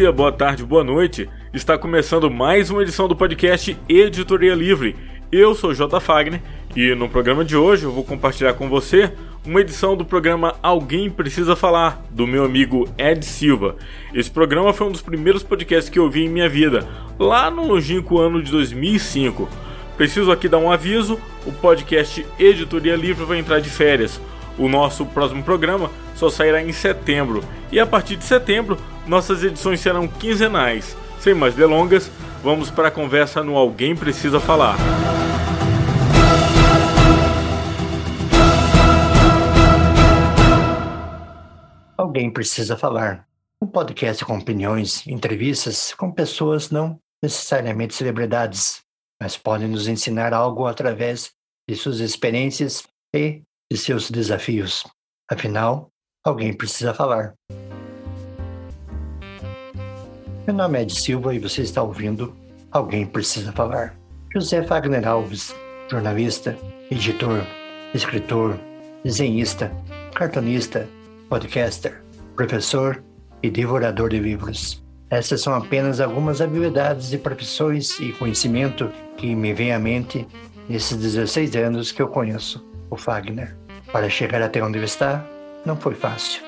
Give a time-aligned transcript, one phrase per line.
[0.00, 1.28] dia, boa tarde, boa noite.
[1.52, 4.96] Está começando mais uma edição do podcast Editoria Livre.
[5.30, 6.00] Eu sou J.
[6.00, 6.40] Fagner
[6.74, 9.12] e no programa de hoje eu vou compartilhar com você
[9.46, 13.76] uma edição do programa Alguém Precisa Falar, do meu amigo Ed Silva.
[14.14, 17.66] Esse programa foi um dos primeiros podcasts que eu vi em minha vida, lá no
[17.66, 19.46] longínquo ano de 2005.
[19.98, 24.18] Preciso aqui dar um aviso: o podcast Editoria Livre vai entrar de férias.
[24.60, 27.42] O nosso próximo programa só sairá em setembro
[27.72, 30.94] e a partir de setembro nossas edições serão quinzenais.
[31.18, 32.10] Sem mais delongas,
[32.42, 34.76] vamos para a conversa no Alguém Precisa Falar.
[41.96, 43.26] Alguém Precisa Falar.
[43.62, 48.82] Um podcast com opiniões, entrevistas com pessoas não necessariamente celebridades,
[49.18, 51.30] mas podem nos ensinar algo através
[51.66, 52.82] de suas experiências
[53.16, 54.84] e de seus desafios.
[55.30, 55.90] Afinal,
[56.24, 57.34] alguém precisa falar.
[60.46, 62.34] Meu nome é Ed Silva e você está ouvindo
[62.72, 63.96] Alguém Precisa Falar.
[64.34, 65.54] José Wagner Alves,
[65.88, 66.56] jornalista,
[66.90, 67.44] editor,
[67.94, 68.58] escritor,
[69.04, 69.70] desenhista,
[70.14, 70.88] cartunista,
[71.28, 72.02] podcaster,
[72.34, 73.02] professor
[73.42, 74.82] e devorador de livros.
[75.10, 80.26] Essas são apenas algumas habilidades e profissões e conhecimento que me vêm à mente
[80.68, 83.56] nesses 16 anos que eu conheço o Fagner.
[83.92, 85.26] Para chegar até onde está,
[85.66, 86.42] não foi fácil.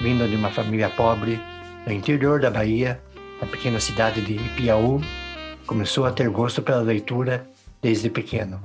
[0.00, 1.40] Vindo de uma família pobre,
[1.84, 3.00] no interior da Bahia,
[3.40, 5.00] na pequena cidade de Ipiaú,
[5.66, 7.44] começou a ter gosto pela leitura
[7.82, 8.62] desde pequeno.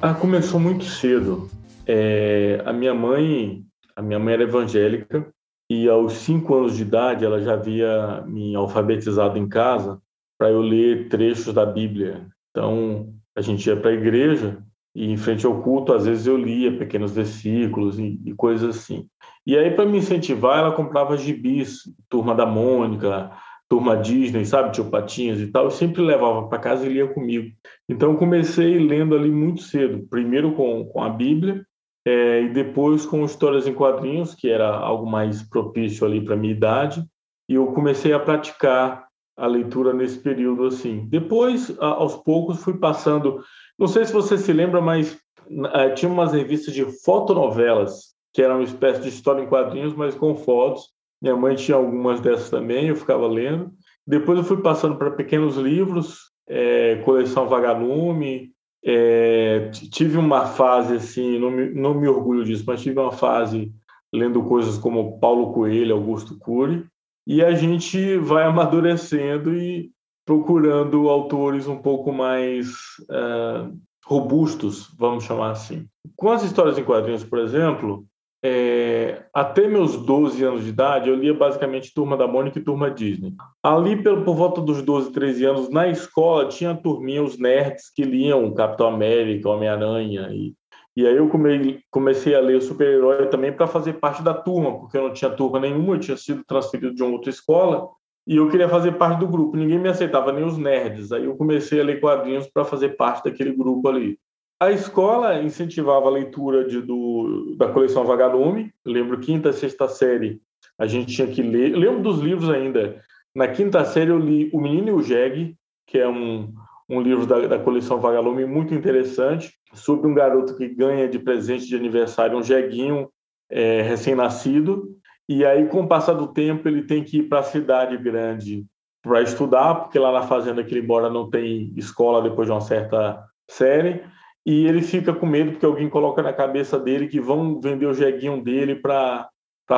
[0.00, 1.50] Ah, começou muito cedo.
[1.84, 3.64] É, a minha mãe,
[3.96, 5.26] a minha mãe era evangélica
[5.68, 10.00] e aos cinco anos de idade ela já havia me alfabetizado em casa
[10.38, 12.28] para eu ler trechos da Bíblia.
[12.50, 14.62] Então a gente ia para a igreja
[14.94, 19.06] e em frente ao culto às vezes eu lia pequenos versículos e, e coisas assim.
[19.46, 23.30] E aí para me incentivar ela comprava gibis, Turma da Mônica,
[23.68, 25.64] Turma Disney, sabe, Tio Patinhas e tal.
[25.64, 27.50] Eu sempre levava para casa e lia comigo.
[27.88, 31.64] Então eu comecei lendo ali muito cedo, primeiro com, com a Bíblia
[32.06, 36.52] é, e depois com histórias em quadrinhos, que era algo mais propício ali para minha
[36.52, 37.04] idade,
[37.48, 39.06] e eu comecei a praticar
[39.36, 41.06] a leitura nesse período assim.
[41.08, 43.42] Depois, aos poucos, fui passando.
[43.78, 45.18] Não sei se você se lembra, mas
[45.48, 50.14] uh, tinha umas revistas de fotonovelas, que eram uma espécie de história em quadrinhos, mas
[50.14, 50.88] com fotos.
[51.20, 53.72] Minha mãe tinha algumas dessas também, eu ficava lendo.
[54.06, 56.18] Depois eu fui passando para pequenos livros,
[56.48, 58.54] é, coleção Vagalume,
[58.84, 63.72] é, tive uma fase assim, não me, não me orgulho disso, mas tive uma fase
[64.12, 66.84] lendo coisas como Paulo Coelho, Augusto Cury,
[67.26, 69.90] e a gente vai amadurecendo e
[70.24, 72.68] procurando autores um pouco mais
[73.10, 73.76] uh,
[74.06, 75.86] robustos, vamos chamar assim.
[76.16, 78.06] Com as histórias em quadrinhos, por exemplo,
[78.46, 82.90] é, até meus 12 anos de idade, eu lia basicamente Turma da Mônica e Turma
[82.90, 83.32] Disney.
[83.62, 88.02] Ali, por, por volta dos 12, 13 anos, na escola, tinha turminha, os nerds que
[88.02, 90.28] liam Capitão América, Homem-Aranha.
[90.30, 90.54] E,
[90.94, 94.98] e aí eu come, comecei a ler super-herói também para fazer parte da turma, porque
[94.98, 97.88] eu não tinha turma nenhuma, eu tinha sido transferido de uma outra escola.
[98.26, 101.12] E eu queria fazer parte do grupo, ninguém me aceitava, nem os nerds.
[101.12, 104.18] Aí eu comecei a ler quadrinhos para fazer parte daquele grupo ali.
[104.58, 108.72] A escola incentivava a leitura de, do, da coleção Vagalume.
[108.84, 110.40] lembro quinta, sexta série,
[110.78, 111.76] a gente tinha que ler.
[111.76, 113.02] lembro dos livros ainda.
[113.34, 115.56] Na quinta série eu li O Menino e o Jeg,
[115.86, 116.54] que é um,
[116.88, 121.66] um livro da, da coleção Vagalume muito interessante, sobre um garoto que ganha de presente
[121.66, 123.08] de aniversário um jeguinho
[123.50, 124.96] é, recém-nascido.
[125.28, 128.66] E aí, com o passar do tempo, ele tem que ir para a cidade grande
[129.02, 132.60] para estudar, porque lá na fazenda que ele mora não tem escola depois de uma
[132.60, 134.02] certa série
[134.46, 137.94] e ele fica com medo porque alguém coloca na cabeça dele que vão vender o
[137.94, 139.28] jeguinho dele para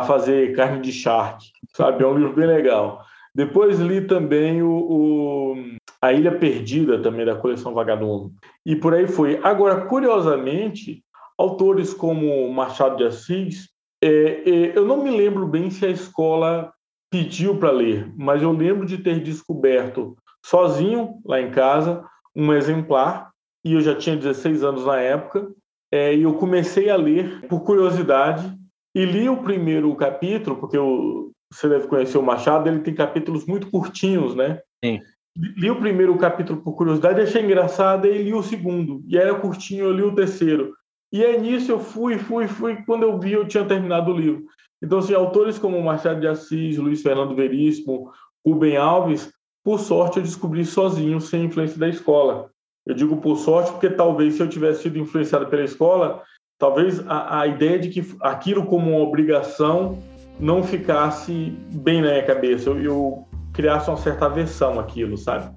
[0.07, 2.03] fazer carne de charque, sabe?
[2.03, 3.05] É um livro bem legal.
[3.35, 5.55] Depois li também o, o,
[6.01, 8.33] A Ilha Perdida, também da coleção Vagalume.
[8.65, 9.39] E por aí foi.
[9.43, 11.05] Agora, curiosamente,
[11.39, 13.69] autores como Machado de Assis,
[14.03, 16.73] é, é, eu não me lembro bem se a escola
[17.11, 22.05] pediu para ler, mas eu lembro de ter descoberto sozinho, lá em casa,
[22.35, 23.31] um exemplar
[23.65, 25.49] e eu já tinha 16 anos na época,
[25.91, 28.57] é, e eu comecei a ler por curiosidade
[28.95, 33.45] e li o primeiro capítulo, porque eu, você deve conhecer o Machado, ele tem capítulos
[33.45, 34.61] muito curtinhos, né?
[34.85, 35.01] Sim.
[35.37, 39.87] Li o primeiro capítulo por curiosidade, achei engraçado, e li o segundo, e era curtinho,
[39.87, 40.73] eu li o terceiro.
[41.13, 44.45] E aí nisso eu fui, fui, fui, quando eu vi eu tinha terminado o livro.
[44.83, 48.11] Então, assim, autores como Machado de Assis, Luiz Fernando Veríssimo,
[48.45, 49.33] Rubem Alves,
[49.65, 52.51] por sorte eu descobri sozinho, sem influência da escola.
[52.85, 56.23] Eu digo por sorte porque talvez se eu tivesse sido influenciado pela escola,
[56.59, 59.99] talvez a, a ideia de que aquilo como uma obrigação
[60.39, 65.51] não ficasse bem na minha cabeça, eu, eu criasse uma certa aversão àquilo, sabe?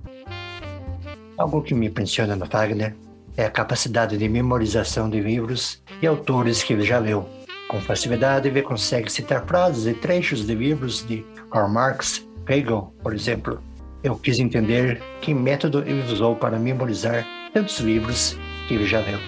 [1.37, 2.95] Algo que me impressiona no Wagner
[3.39, 7.25] é a capacidade de memorização de livros e autores que ele já leu.
[7.69, 13.13] Com facilidade, ele consegue citar frases e trechos de livros de Karl Marx, Hegel, por
[13.13, 13.63] exemplo.
[14.03, 18.38] Eu quis entender que método ele usou para memorizar tantos livros
[18.68, 19.19] que ele já leu.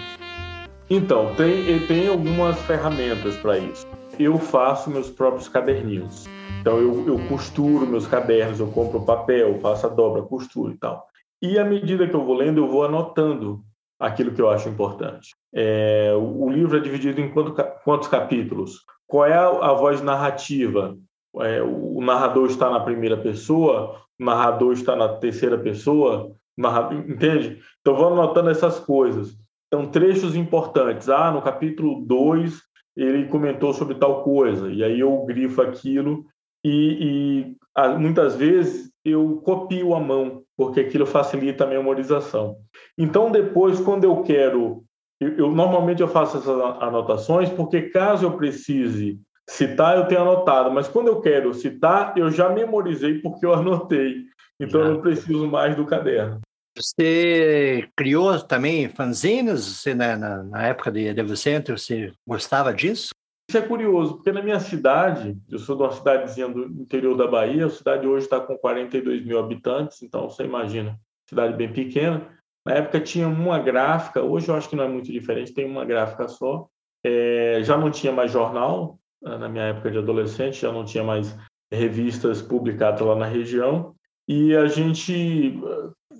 [0.90, 3.86] Então, tem, tem algumas ferramentas para isso.
[4.18, 6.26] Eu faço meus próprios caderninhos.
[6.60, 11.06] Então, eu, eu costuro meus cadernos, eu compro papel, faço a dobra, costuro e tal.
[11.40, 13.64] E à medida que eu vou lendo, eu vou anotando
[14.02, 15.30] aquilo que eu acho importante.
[15.54, 17.54] É, o, livro é dividido em quanto,
[17.84, 18.80] quantos capítulos?
[19.06, 20.96] Qual é a, voz narrativa?
[21.40, 27.60] É, o, narrador está na primeira pessoa, o narrador está na terceira pessoa, narrador, entende?
[27.80, 29.36] Então, vou anotando essas coisas.
[29.68, 31.08] Então, trechos importantes.
[31.08, 32.60] Ah, no capítulo 2,
[32.96, 36.24] ele comentou sobre tal coisa, e aí eu grifo aquilo,
[36.64, 42.56] e, e muitas vezes eu copio a mão, porque aquilo facilita a memorização.
[42.98, 44.84] Então, depois, quando eu quero.
[45.20, 50.70] Eu, eu, normalmente eu faço essas anotações porque caso eu precise citar, eu tenho anotado,
[50.70, 54.24] mas quando eu quero citar, eu já memorizei porque eu anotei.
[54.58, 54.86] Então já.
[54.86, 56.40] eu não preciso mais do caderno.
[56.76, 61.70] Você criou também fanzines você, na, na, na época de adolescente?
[61.70, 63.10] Você gostava disso?
[63.50, 67.26] Isso é curioso, porque na minha cidade, eu sou de uma cidadezinha do interior da
[67.26, 70.98] Bahia, a cidade hoje está com 42 mil habitantes, então você imagina,
[71.28, 72.26] cidade bem pequena.
[72.64, 75.84] Na época tinha uma gráfica, hoje eu acho que não é muito diferente, tem uma
[75.84, 76.68] gráfica só.
[77.04, 81.02] É, já não tinha mais jornal, né, na minha época de adolescente, já não tinha
[81.02, 81.36] mais
[81.72, 83.94] revistas publicadas lá na região.
[84.28, 85.60] E a gente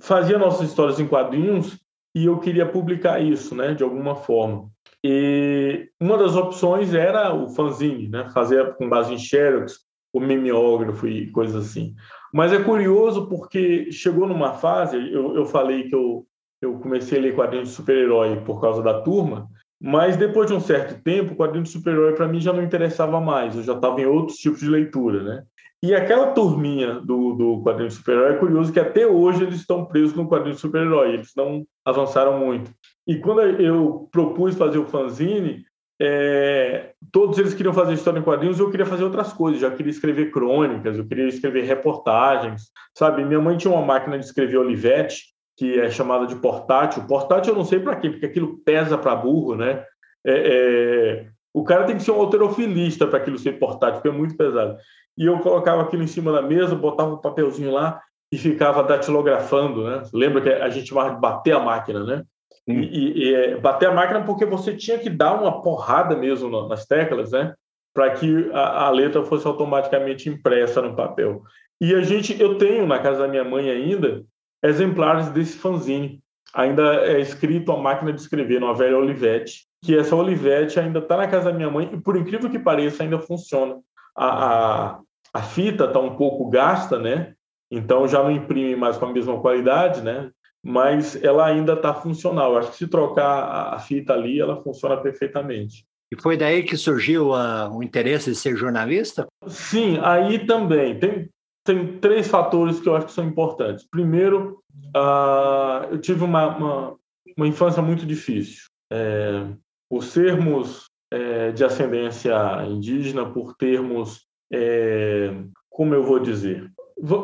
[0.01, 1.79] fazia nossas histórias em quadrinhos
[2.15, 4.69] e eu queria publicar isso, né, de alguma forma.
[5.05, 9.81] E uma das opções era o fanzine, né, fazer com base em xerox,
[10.13, 11.95] o mimeógrafo e coisas assim.
[12.33, 16.27] Mas é curioso porque chegou numa fase, eu, eu falei que eu,
[16.63, 19.49] eu comecei a ler quadrinhos de super-herói por causa da turma,
[19.81, 23.57] mas depois de um certo tempo, quadrinho de super-herói para mim já não interessava mais,
[23.57, 25.43] eu já estava em outros tipos de leitura, né?
[25.83, 29.85] E aquela turminha do, do quadrinho de super-herói é curioso que até hoje eles estão
[29.85, 32.71] presos no quadrinho de super-herói, eles não avançaram muito.
[33.05, 35.65] E quando eu propus fazer o fanzine,
[36.01, 39.91] é, todos eles queriam fazer história em quadrinhos, eu queria fazer outras coisas, já queria
[39.91, 43.25] escrever crônicas, eu queria escrever reportagens, sabe?
[43.25, 47.07] Minha mãe tinha uma máquina de escrever Olivetti, que é chamada de portátil.
[47.07, 49.85] Portátil eu não sei para quê, porque aquilo pesa para burro, né?
[50.25, 54.13] É, é, o cara tem que ser um alterofilista para aquilo ser portátil, porque é
[54.13, 54.79] muito pesado
[55.17, 58.01] e eu colocava aquilo em cima da mesa, botava um papelzinho lá
[58.33, 60.03] e ficava datilografando, né?
[60.13, 62.23] Lembra que a gente chamava de bater a máquina, né?
[62.67, 66.67] E, e, e, é, bater a máquina porque você tinha que dar uma porrada mesmo
[66.69, 67.55] nas teclas, né?
[67.95, 71.43] Para que a, a, letra fosse automaticamente impressa no papel.
[71.81, 74.25] E a gente, eu tenho na casa da minha mãe ainda
[74.63, 76.21] exemplares desse fanzine.
[76.55, 81.17] Ainda é escrito a máquina de escrever, numa velha Olivetti, que essa Olivetti ainda está
[81.17, 83.77] na casa da minha mãe e, por incrível que pareça, ainda funciona
[84.17, 85.01] a, a,
[85.33, 87.35] a fita está um pouco gasta, né?
[87.71, 90.31] Então já não imprime mais com a mesma qualidade, né?
[90.63, 92.57] Mas ela ainda está funcional.
[92.57, 95.85] Acho que se trocar a fita ali, ela funciona perfeitamente.
[96.13, 99.27] E foi daí que surgiu uh, o interesse de ser jornalista?
[99.47, 100.99] Sim, aí também.
[100.99, 101.29] Tem,
[101.65, 103.87] tem três fatores que eu acho que são importantes.
[103.89, 104.63] Primeiro,
[104.97, 106.97] uh, eu tive uma, uma,
[107.37, 108.65] uma, infância muito difícil.
[108.93, 109.47] É,
[109.89, 112.35] por sermos é, de ascendência
[112.67, 115.35] indígena, por termos, é,
[115.71, 116.71] como eu vou dizer?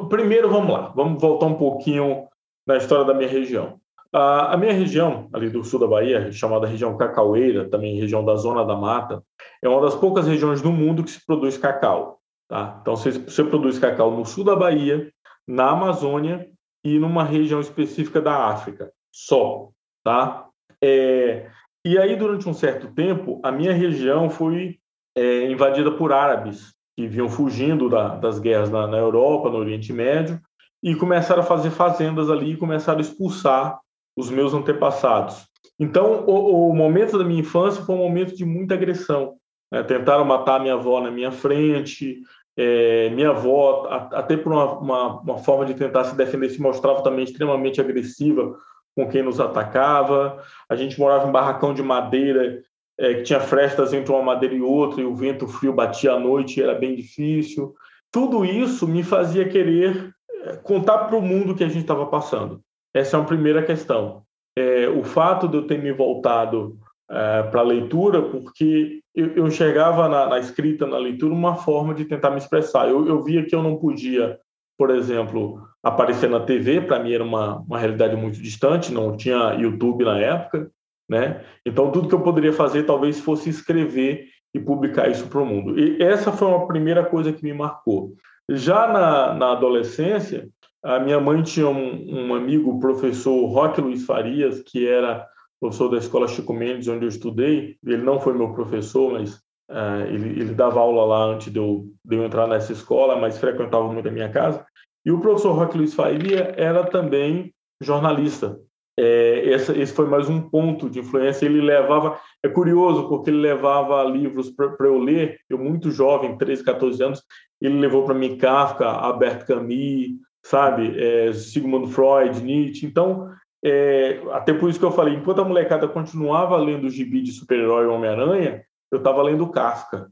[0.09, 2.27] Primeiro, vamos lá, vamos voltar um pouquinho
[2.67, 3.81] na história da minha região.
[4.13, 8.37] A, a minha região, ali do sul da Bahia, chamada região cacaueira, também região da
[8.37, 9.23] Zona da Mata,
[9.63, 12.18] é uma das poucas regiões do mundo que se produz cacau.
[12.49, 12.79] Tá?
[12.81, 15.13] Então, você, você produz cacau no sul da Bahia,
[15.47, 16.49] na Amazônia
[16.83, 19.69] e numa região específica da África, só.
[20.03, 20.49] Tá?
[20.83, 21.51] É,
[21.85, 24.79] e aí, durante um certo tempo, a minha região foi
[25.17, 29.93] é, invadida por árabes que vinham fugindo da, das guerras na, na, Europa, no Oriente
[29.93, 30.41] Médio,
[30.83, 33.79] e começaram a fazer fazendas ali e começaram a expulsar
[34.17, 35.47] os meus antepassados.
[35.79, 39.37] Então, o, o momento da minha infância foi um momento de muita agressão.
[39.73, 39.83] Né?
[39.83, 42.21] Tentaram matar minha avó na minha frente,
[42.61, 47.05] é, minha avó, até por uma, uma, uma, forma de tentar se defender, se mostrava
[47.05, 48.57] também extremamente agressiva
[48.97, 50.43] com quem nos atacava.
[50.69, 52.61] A gente morava em barracão de madeira,
[52.99, 56.19] é, que tinha frestas entre uma madeira e outra, e o vento frio batia à
[56.19, 57.75] noite, e era bem difícil.
[58.11, 60.13] Tudo isso me fazia querer
[60.43, 62.61] é, contar para o mundo que a gente estava passando.
[62.93, 64.25] Essa é uma primeira questão.
[64.59, 66.77] É, o fato de eu ter me voltado
[67.09, 71.93] é, para a leitura, porque eu, eu enxergava na, na, escrita, na leitura, uma forma
[71.93, 72.89] de tentar me expressar.
[72.89, 74.39] Eu, eu via que eu não podia,
[74.79, 79.55] por exemplo, aparecer na TV, para mim era uma, uma realidade muito distante, não tinha
[79.55, 80.71] YouTube na época,
[81.11, 81.43] né?
[81.67, 85.79] Então, tudo que eu poderia fazer talvez fosse escrever e publicar isso para o mundo.
[85.79, 88.13] E essa foi uma primeira coisa que me marcou.
[88.49, 90.49] Já na, na adolescência,
[90.83, 95.27] a minha mãe tinha um, um amigo, o professor Roque Luiz Farias, que era
[95.61, 97.77] professor da Escola Chico Mendes, onde eu estudei.
[97.85, 99.35] Ele não foi meu professor, mas
[99.71, 103.39] uh, ele, ele, dava aula lá antes de eu, de eu entrar nessa escola, mas
[103.39, 104.65] frequentava muito a minha casa.
[105.05, 108.59] E o professor Roque Luiz Faria era também jornalista.
[109.01, 111.47] É, esse, foi mais um ponto de influência.
[111.47, 116.65] Ele levava, é curioso, porque ele levava livros para eu ler, eu muito jovem, 13,
[116.65, 117.23] 14 anos,
[117.61, 122.87] ele levou para mim Kafka, Albert Camus, sabe, é, Sigmund Freud, Nietzsche.
[122.87, 123.31] Então,
[123.65, 127.33] é, até por isso que eu falei, enquanto a molecada continuava lendo o gibi de
[127.33, 130.09] super-herói Homem-Aranha, eu estava lendo Kafka.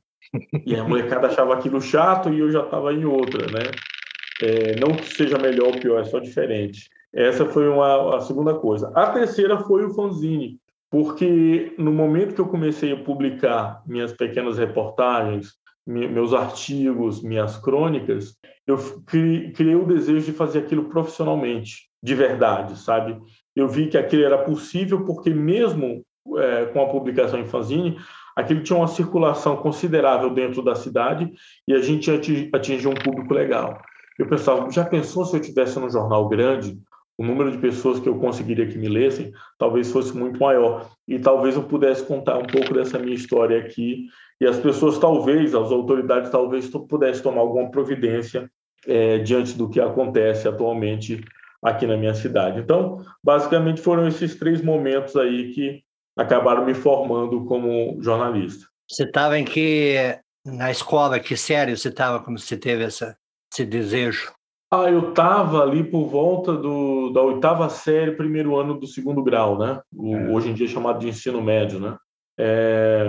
[0.65, 3.71] E a molecada achava aquilo chato e eu já estava em outra, né?
[4.43, 6.91] É, não que seja melhor ou pior, é só diferente.
[7.13, 8.91] Essa foi uma, a segunda coisa.
[8.95, 10.61] A terceira foi o fanzine,
[10.91, 15.55] porque no momento que eu comecei a publicar minhas pequenas reportagens,
[15.87, 18.37] meus artigos, minhas crônicas,
[18.67, 18.77] eu
[19.07, 23.17] criei o desejo de fazer aquilo profissionalmente, de verdade, sabe?
[23.57, 26.05] Eu vi que aquilo era possível porque mesmo
[26.37, 27.99] é, com a publicação em fanzine,
[28.37, 31.33] aquilo tinha uma circulação considerável dentro da cidade
[31.67, 32.11] e a gente
[32.53, 33.81] atingiu um público legal.
[34.19, 36.79] Eu pensava, já pensou se eu tivesse num jornal grande,
[37.19, 41.19] o número de pessoas que eu conseguiria que me lessem talvez fosse muito maior e
[41.19, 44.07] talvez eu pudesse contar um pouco dessa minha história aqui
[44.39, 48.51] e as pessoas talvez, as autoridades talvez pudessem tomar alguma providência
[48.87, 51.25] é, diante do que acontece atualmente
[51.63, 52.61] aqui na minha cidade.
[52.61, 55.83] Então, basicamente foram esses três momentos aí que
[56.17, 58.67] acabaram me formando como jornalista.
[58.89, 63.17] Você estava em que na escola, que sério você estava quando você teve essa,
[63.53, 64.33] esse desejo?
[64.71, 69.59] Ah, eu estava ali por volta do, da oitava série, primeiro ano do segundo grau,
[69.59, 69.81] né?
[69.95, 70.31] O, é.
[70.31, 71.97] Hoje em dia é chamado de ensino médio, né?
[72.39, 73.07] É,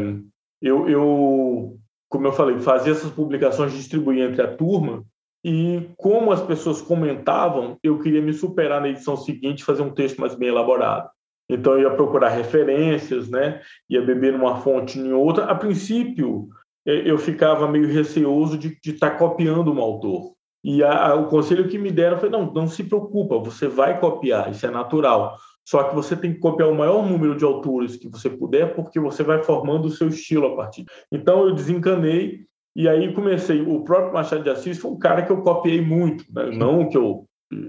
[0.62, 1.78] eu, eu,
[2.10, 5.04] como eu falei, fazia essas publicações, distribuía entre a turma
[5.50, 10.20] e como as pessoas comentavam, eu queria me superar na edição seguinte, fazer um texto
[10.20, 11.10] mais bem elaborado.
[11.50, 13.62] Então eu ia procurar referências, né?
[13.90, 15.46] Ia beber numa fonte em outra.
[15.46, 16.50] A princípio,
[16.86, 20.34] eu ficava meio receoso de estar tá copiando um autor.
[20.66, 24.02] E a, a, o conselho que me deram foi: não, não se preocupa, você vai
[24.02, 25.38] copiar, isso é natural.
[25.66, 29.00] Só que você tem que copiar o maior número de autores que você puder, porque
[29.00, 30.84] você vai formando o seu estilo a partir.
[31.10, 32.48] Então eu desencanei
[32.78, 33.60] e aí comecei.
[33.60, 36.52] O próprio Machado de Assis foi um cara que eu copiei muito, né?
[36.52, 37.26] não que eu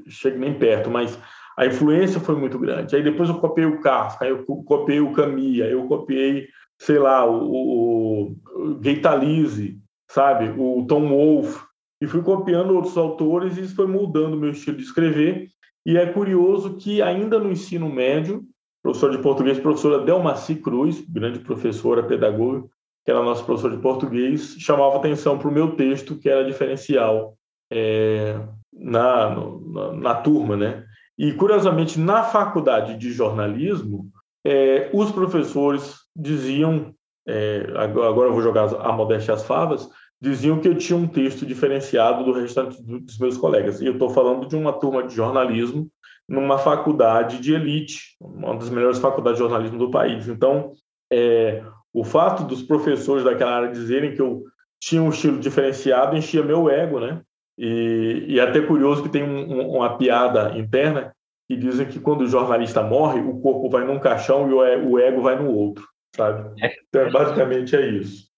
[0.07, 1.19] chegue nem perto, mas
[1.57, 2.95] a influência foi muito grande.
[2.95, 6.47] Aí depois eu copiei o Kafka, eu copiei o aí eu copiei,
[6.79, 9.79] sei lá, o, o, o Gaitalize,
[10.11, 11.59] sabe, o Tom Wolfe,
[12.03, 15.49] e fui copiando outros autores e isso foi mudando o meu estilo de escrever.
[15.87, 18.45] E é curioso que, ainda no ensino médio,
[18.83, 22.69] professor de português, professora Delmaci Cruz, grande professora pedagoga,
[23.09, 27.39] que era nossa professora de português, chamava atenção para o meu texto, que era diferencial
[27.73, 28.39] é,
[28.71, 30.55] na, na, na, turma.
[30.59, 30.85] Né?
[31.17, 34.11] E, curiosamente, na faculdade de jornalismo,
[34.47, 36.93] é, os professores diziam,
[37.27, 39.89] é, agora eu vou jogar a modéstia às favas,
[40.21, 43.81] diziam que eu tinha um texto diferenciado do restante dos meus colegas.
[43.81, 45.89] E eu estou falando de uma turma de jornalismo
[46.29, 50.29] numa faculdade de elite, uma das melhores faculdades de jornalismo do país.
[50.29, 50.75] Então,
[51.11, 51.65] é,
[51.99, 54.45] o fato dos professores daquela área dizerem que eu
[54.81, 57.21] tinha um estilo diferenciado enchia meu ego, né?
[57.59, 61.13] E, e é até curioso que tem um, uma piada interna
[61.49, 65.23] que dizem que quando o jornalista morre, o corpo vai num caixão e o ego
[65.23, 66.63] vai no outro, sabe?
[66.63, 66.71] É.
[66.89, 68.29] Então, basicamente é isso.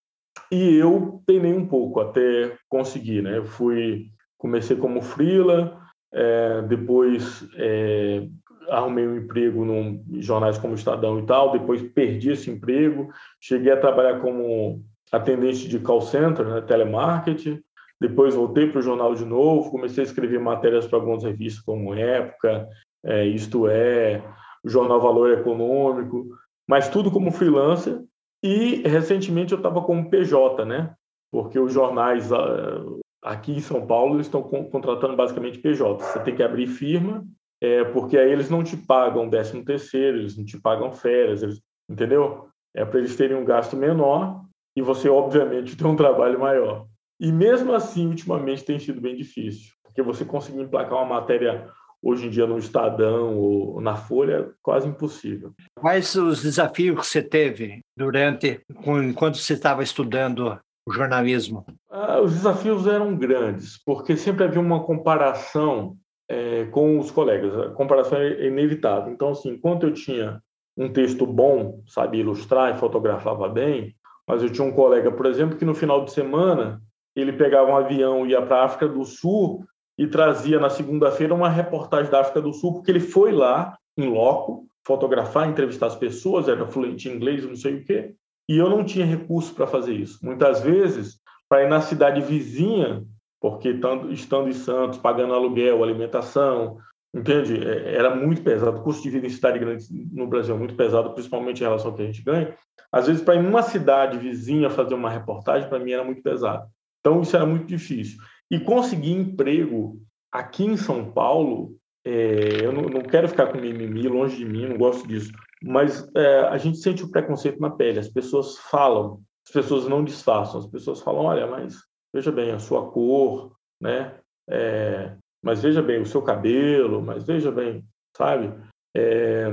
[0.51, 3.37] E eu penei um pouco até conseguir, né?
[3.37, 4.07] Eu fui,
[4.39, 5.79] comecei como freela,
[6.13, 8.27] é, depois é,
[8.71, 13.11] arrumei um emprego em jornais como Estadão e tal, depois perdi esse emprego,
[13.41, 17.61] cheguei a trabalhar como atendente de call center, né, telemarketing,
[18.01, 21.95] depois voltei para o jornal de novo, comecei a escrever matérias para algumas revistas como
[21.95, 22.69] Época,
[23.05, 24.23] é, Isto É,
[24.65, 26.27] o Jornal Valor Econômico,
[26.69, 28.01] mas tudo como freelancer,
[28.43, 30.95] e recentemente eu estava como PJ, né?
[31.31, 32.83] Porque os jornais ah,
[33.23, 36.03] aqui em São Paulo estão contratando basicamente PJ.
[36.03, 37.25] Você tem que abrir firma,
[37.61, 41.61] é, porque aí eles não te pagam décimo terceiro, eles não te pagam férias, eles,
[41.89, 42.49] entendeu?
[42.75, 46.87] É para eles terem um gasto menor e você, obviamente, tem um trabalho maior.
[47.19, 51.69] E mesmo assim, ultimamente tem sido bem difícil, porque você conseguir emplacar uma matéria
[52.03, 55.53] hoje em dia no Estadão ou na Folha, é quase impossível.
[55.79, 61.65] Quais os desafios que você teve durante, enquanto você estava estudando o jornalismo?
[61.91, 65.97] Ah, os desafios eram grandes, porque sempre havia uma comparação
[66.31, 67.59] é, com os colegas.
[67.59, 69.13] A comparação é inevitável.
[69.13, 70.41] Então, assim, enquanto eu tinha
[70.77, 73.97] um texto bom, sabia ilustrar e fotografava bem,
[74.27, 76.81] mas eu tinha um colega, por exemplo, que no final de semana
[77.17, 79.65] ele pegava um avião, ia para a África do Sul
[79.99, 84.09] e trazia na segunda-feira uma reportagem da África do Sul, porque ele foi lá, em
[84.09, 88.15] loco, fotografar, entrevistar as pessoas, era fluente em inglês, não sei o quê,
[88.49, 90.25] e eu não tinha recurso para fazer isso.
[90.25, 91.19] Muitas vezes,
[91.49, 93.05] para ir na cidade vizinha,
[93.41, 93.71] porque
[94.11, 96.79] estando em Santos, pagando aluguel, alimentação,
[97.15, 97.57] entende?
[97.67, 98.79] É, era muito pesado.
[98.79, 101.91] O custo de vida em cidade grande no Brasil é muito pesado, principalmente em relação
[101.91, 102.55] ao que a gente ganha.
[102.93, 106.69] Às vezes, para ir numa cidade vizinha fazer uma reportagem, para mim era muito pesado.
[107.01, 108.19] Então, isso era muito difícil.
[108.51, 109.99] E conseguir emprego
[110.31, 114.67] aqui em São Paulo, é, eu não, não, quero ficar com mimimi, longe de mim,
[114.67, 115.33] não gosto disso,
[115.63, 117.99] mas é, a gente sente o preconceito na pele.
[117.99, 121.77] As pessoas falam, as pessoas não disfarçam, as pessoas falam: olha, mas
[122.13, 124.15] veja bem a sua cor, né?
[124.49, 125.13] É,
[125.43, 127.85] mas veja bem o seu cabelo, mas veja bem,
[128.17, 128.53] sabe?
[128.95, 129.47] É,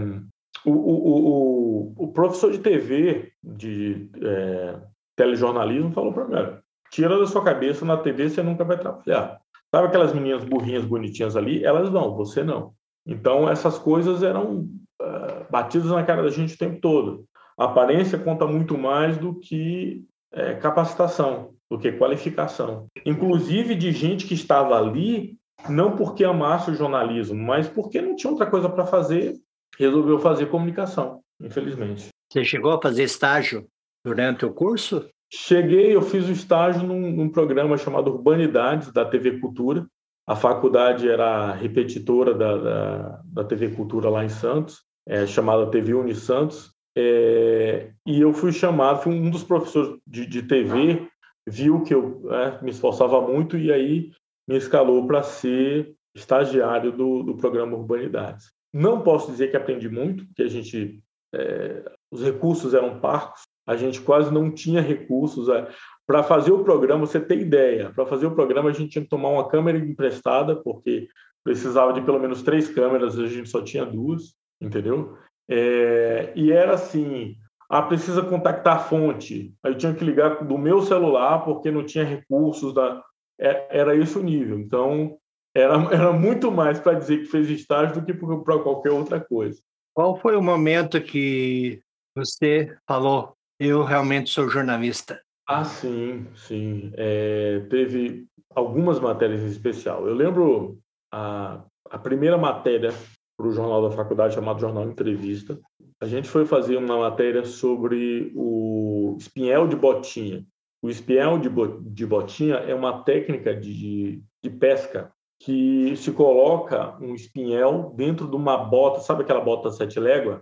[0.66, 4.80] o, o, o, o, professor de TV, de é,
[5.16, 6.58] telejornalismo, falou para mim:
[6.92, 9.40] tira da sua cabeça, na TV você nunca vai trabalhar.
[9.74, 11.64] Sabe aquelas meninas burrinhas, bonitinhas ali?
[11.64, 12.74] Elas vão, você não.
[13.06, 14.68] Então, essas coisas eram
[15.02, 17.26] uh, batidas na cara da gente o tempo todo.
[17.58, 22.88] A aparência conta muito mais do que é, capacitação, do que qualificação.
[23.06, 25.38] Inclusive de gente que estava ali,
[25.70, 29.36] não porque amasse o jornalismo, mas porque não tinha outra coisa para fazer,
[29.78, 32.10] resolveu fazer comunicação, infelizmente.
[32.32, 33.68] Você chegou a fazer estágio
[34.06, 35.08] durante o curso?
[35.32, 39.86] Cheguei, eu fiz o estágio num, num, programa chamado Urbanidades, da TV Cultura.
[40.26, 45.94] A faculdade era repetitora da, da, da TV Cultura lá em Santos, é, chamada TV
[45.94, 46.72] Uni Santos.
[46.98, 51.08] É, e eu fui chamado, fui um dos professores de, de TV,
[51.48, 54.12] viu que eu é, me esforçava muito e aí
[54.48, 58.52] me escalou para ser estagiário do, do programa Urbanidades.
[58.74, 61.02] Não posso dizer que aprendi muito, porque a gente,
[61.34, 65.48] é, os recursos eram parcos, a gente quase não tinha recursos.
[65.48, 65.68] É,
[66.06, 69.10] para fazer o programa, você tem ideia, para fazer o programa a gente tinha que
[69.10, 71.08] tomar uma câmera emprestada, porque
[71.44, 75.18] precisava de pelo menos três câmeras, a gente só tinha duas, entendeu?
[75.50, 77.38] É, e era assim,
[77.70, 79.54] ah, precisa contactar a fonte.
[79.64, 82.74] Aí eu tinha que ligar do meu celular, porque não tinha recursos.
[82.74, 83.04] Da...
[83.40, 84.58] É, era esse o nível.
[84.60, 85.18] Então,
[85.56, 89.62] era, era muito mais para dizer que fez estágio do que para qualquer outra coisa.
[89.94, 91.82] Qual foi o momento que
[92.16, 95.22] você falou, eu realmente sou jornalista.
[95.48, 96.92] Ah, sim, sim.
[96.96, 100.08] É, teve algumas matérias em especial.
[100.08, 100.80] Eu lembro
[101.12, 102.92] a, a primeira matéria
[103.38, 105.60] para o jornal da faculdade, chamado Jornal Entrevista.
[106.02, 110.46] A gente foi fazer uma matéria sobre o espinhel de botinha.
[110.82, 116.96] O espinhel de, bo, de botinha é uma técnica de, de pesca que se coloca
[117.02, 120.42] um espinhel dentro de uma bota, sabe aquela bota sete léguas?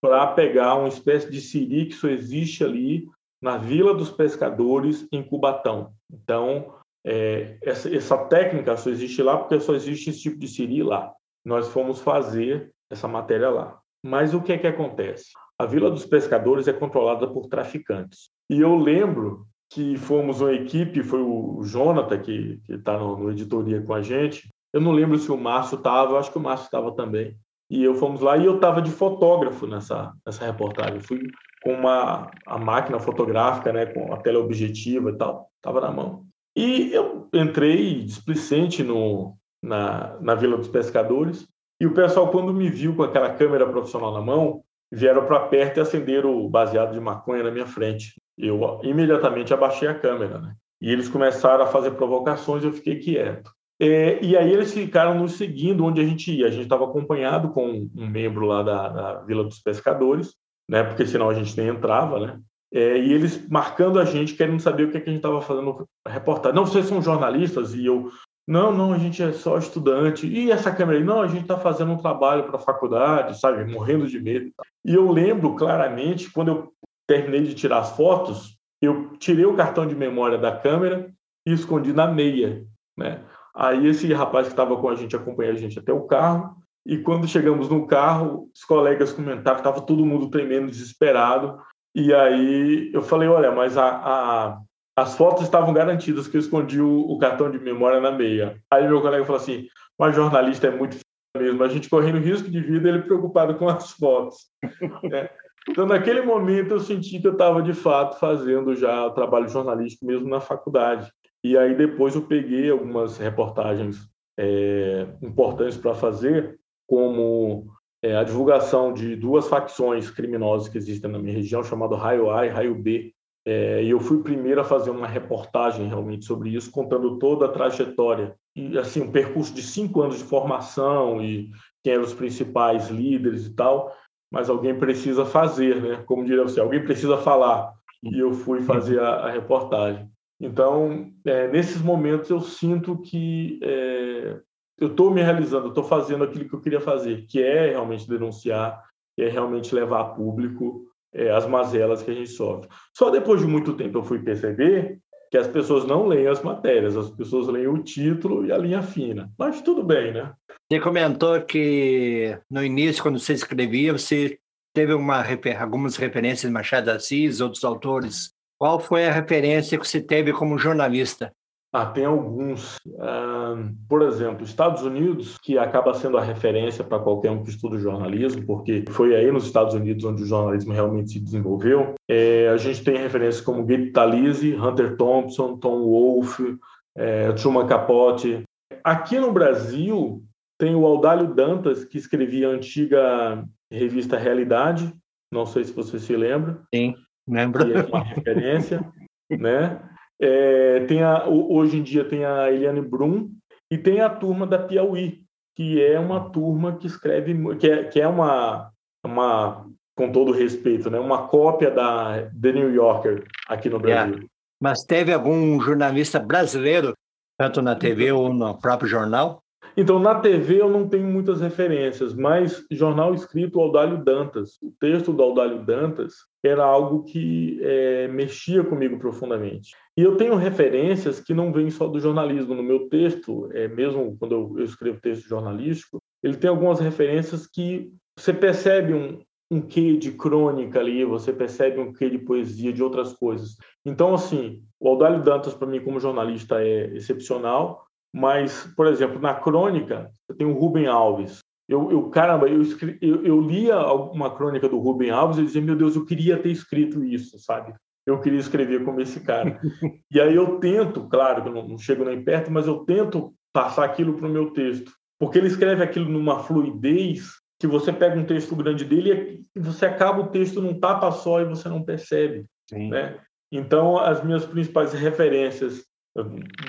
[0.00, 3.06] para pegar uma espécie de siri que só existe ali
[3.42, 5.92] na Vila dos Pescadores, em Cubatão.
[6.10, 10.82] Então, é, essa, essa, técnica só existe lá porque só existe esse tipo de siri
[10.82, 11.12] lá.
[11.44, 13.79] Nós fomos fazer essa matéria lá.
[14.02, 15.30] Mas o que é que acontece?
[15.58, 18.30] A Vila dos Pescadores é controlada por traficantes.
[18.48, 23.80] E eu lembro que fomos uma equipe, foi o Jonathan, que está no, no editoria
[23.82, 24.48] com a gente.
[24.72, 27.36] Eu não lembro se o Márcio estava, acho que o Márcio estava também.
[27.68, 30.96] E eu fomos lá e eu estava de fotógrafo nessa, nessa reportagem.
[30.96, 31.20] Eu fui
[31.62, 36.24] com uma a máquina fotográfica, né, com a teleobjetiva e tal, estava na mão.
[36.56, 41.46] E eu entrei displicente no, na, na Vila dos Pescadores
[41.80, 44.62] e o pessoal, quando me viu com aquela câmera profissional na mão,
[44.92, 48.20] vieram para perto e acenderam o baseado de maconha na minha frente.
[48.36, 50.54] Eu imediatamente abaixei a câmera, né?
[50.80, 53.50] E eles começaram a fazer provocações eu fiquei quieto.
[53.80, 56.46] É, e aí eles ficaram nos seguindo onde a gente ia.
[56.46, 60.34] A gente estava acompanhado com um membro lá da, da, Vila dos Pescadores,
[60.68, 60.82] né?
[60.82, 62.40] Porque senão a gente nem entrava, né?
[62.72, 65.40] É, e eles marcando a gente, querendo saber o que, é que a gente estava
[65.40, 66.54] fazendo reportagem.
[66.54, 67.74] Não, vocês são jornalistas?
[67.74, 68.10] E eu,
[68.50, 70.26] não, não, a gente é só estudante.
[70.26, 71.04] E essa câmera aí?
[71.04, 73.64] Não, a gente está fazendo um trabalho para a faculdade, sabe?
[73.72, 74.50] Morrendo de medo.
[74.84, 76.72] E eu lembro claramente, quando eu
[77.06, 81.12] terminei de tirar as fotos, eu tirei o cartão de memória da câmera
[81.46, 82.64] e escondi na meia,
[82.98, 83.22] né?
[83.54, 86.56] Aí esse rapaz que estava com a gente acompanhou a gente até o carro.
[86.84, 91.56] E quando chegamos no carro, os colegas comentaram que estava todo mundo tremendo, desesperado.
[91.94, 94.60] E aí eu falei, olha, mas a, a,
[95.00, 98.60] as fotos estavam garantidas que eu escondi o, o, cartão de memória na meia.
[98.70, 99.66] Aí meu colega falou assim,
[99.98, 100.98] mas jornalista é muito
[101.36, 101.62] mesmo.
[101.62, 104.36] A gente correndo risco de vida, ele preocupado com as fotos.
[105.12, 105.30] É.
[105.68, 110.06] Então, naquele momento, eu senti que eu estava, de fato, fazendo já o trabalho jornalístico
[110.06, 111.12] mesmo na faculdade.
[111.44, 113.98] E aí, depois, eu peguei algumas reportagens
[114.38, 117.66] é, importantes para fazer, como
[118.02, 122.46] é, a divulgação de duas facções criminosas que existem na minha região, chamado Raio A
[122.46, 123.12] e Raio B.
[123.46, 127.46] É, e eu fui o primeiro a fazer uma reportagem realmente sobre isso, contando toda
[127.46, 131.50] a trajetória e assim um percurso de cinco anos de formação e
[131.82, 133.94] quem eram os principais líderes e tal.
[134.30, 136.02] Mas alguém precisa fazer, né?
[136.06, 137.72] Como diria você, alguém precisa falar.
[138.02, 140.08] E eu fui fazer a, a reportagem.
[140.40, 144.40] Então, é, nesses momentos eu sinto que é,
[144.78, 148.82] eu estou me realizando, estou fazendo aquilo que eu queria fazer, que é realmente denunciar,
[149.14, 152.68] que é realmente levar a público é, as mazelas que a gente sofre.
[152.96, 154.98] Só depois de muito tempo eu fui perceber
[155.30, 158.82] que as pessoas não leem as matérias, as pessoas leem o título e a linha
[158.82, 159.30] fina.
[159.38, 160.32] Mas tudo bem, né?
[160.68, 164.38] Você comentou que no início, quando você escrevia, você
[164.74, 165.24] teve uma,
[165.58, 168.32] algumas referências de Machado de Assis, outros autores.
[168.58, 171.32] Qual foi a referência que você teve como jornalista?
[171.72, 172.76] Ah, tem alguns.
[172.86, 177.78] Uh, por exemplo, Estados Unidos, que acaba sendo a referência para qualquer um que estuda
[177.78, 181.94] jornalismo, porque foi aí nos Estados Unidos onde o jornalismo realmente se desenvolveu.
[182.08, 186.58] É, a gente tem referências como Gabe Talese, Hunter Thompson, Tom Wolfe,
[186.96, 188.42] é, Truman Capote.
[188.82, 190.24] Aqui no Brasil,
[190.58, 194.92] tem o Audálio Dantas, que escrevia a antiga revista Realidade.
[195.32, 196.60] Não sei se você se lembra.
[196.74, 196.96] Sim,
[197.28, 197.64] lembro.
[197.64, 198.84] Que é uma referência,
[199.30, 199.80] né?
[200.20, 203.30] É, tem a, hoje em dia tem a Eliane Brum
[203.70, 205.22] e tem a turma da Piauí,
[205.56, 208.70] que é uma turma que escreve, que é, que é uma,
[209.04, 213.78] uma, com todo respeito, né, uma cópia da The New Yorker aqui no.
[213.78, 214.26] Brasil.
[214.62, 216.92] Mas teve algum jornalista brasileiro,
[217.38, 219.40] tanto na TV ou no próprio jornal,
[219.80, 224.58] então, na TV eu não tenho muitas referências, mas jornal escrito Audálio Dantas.
[224.62, 229.74] O texto do Audálio Dantas era algo que é, mexia comigo profundamente.
[229.96, 232.54] E eu tenho referências que não vêm só do jornalismo.
[232.54, 237.46] No meu texto, é, mesmo quando eu, eu escrevo texto jornalístico, ele tem algumas referências
[237.46, 242.70] que você percebe um, um quê de crônica ali, você percebe um quê de poesia,
[242.70, 243.56] de outras coisas.
[243.82, 247.86] Então, assim, o Audálio Dantas, para mim, como jornalista, é excepcional.
[248.12, 251.38] Mas, por exemplo, na crônica, tem o Rubem Alves.
[251.68, 252.98] Eu, eu caramba, eu, escre...
[253.00, 256.50] eu, eu lia uma crônica do Rubem Alves e dizia, meu Deus, eu queria ter
[256.50, 257.72] escrito isso, sabe?
[258.04, 259.60] Eu queria escrever como esse cara.
[260.10, 263.84] e aí eu tento, claro, eu não, não chego nem perto, mas eu tento passar
[263.84, 264.92] aquilo para o meu texto.
[265.18, 269.84] Porque ele escreve aquilo numa fluidez que você pega um texto grande dele e você
[269.84, 272.46] acaba o texto num tapa só e você não percebe.
[272.72, 273.20] Né?
[273.52, 275.84] Então, as minhas principais referências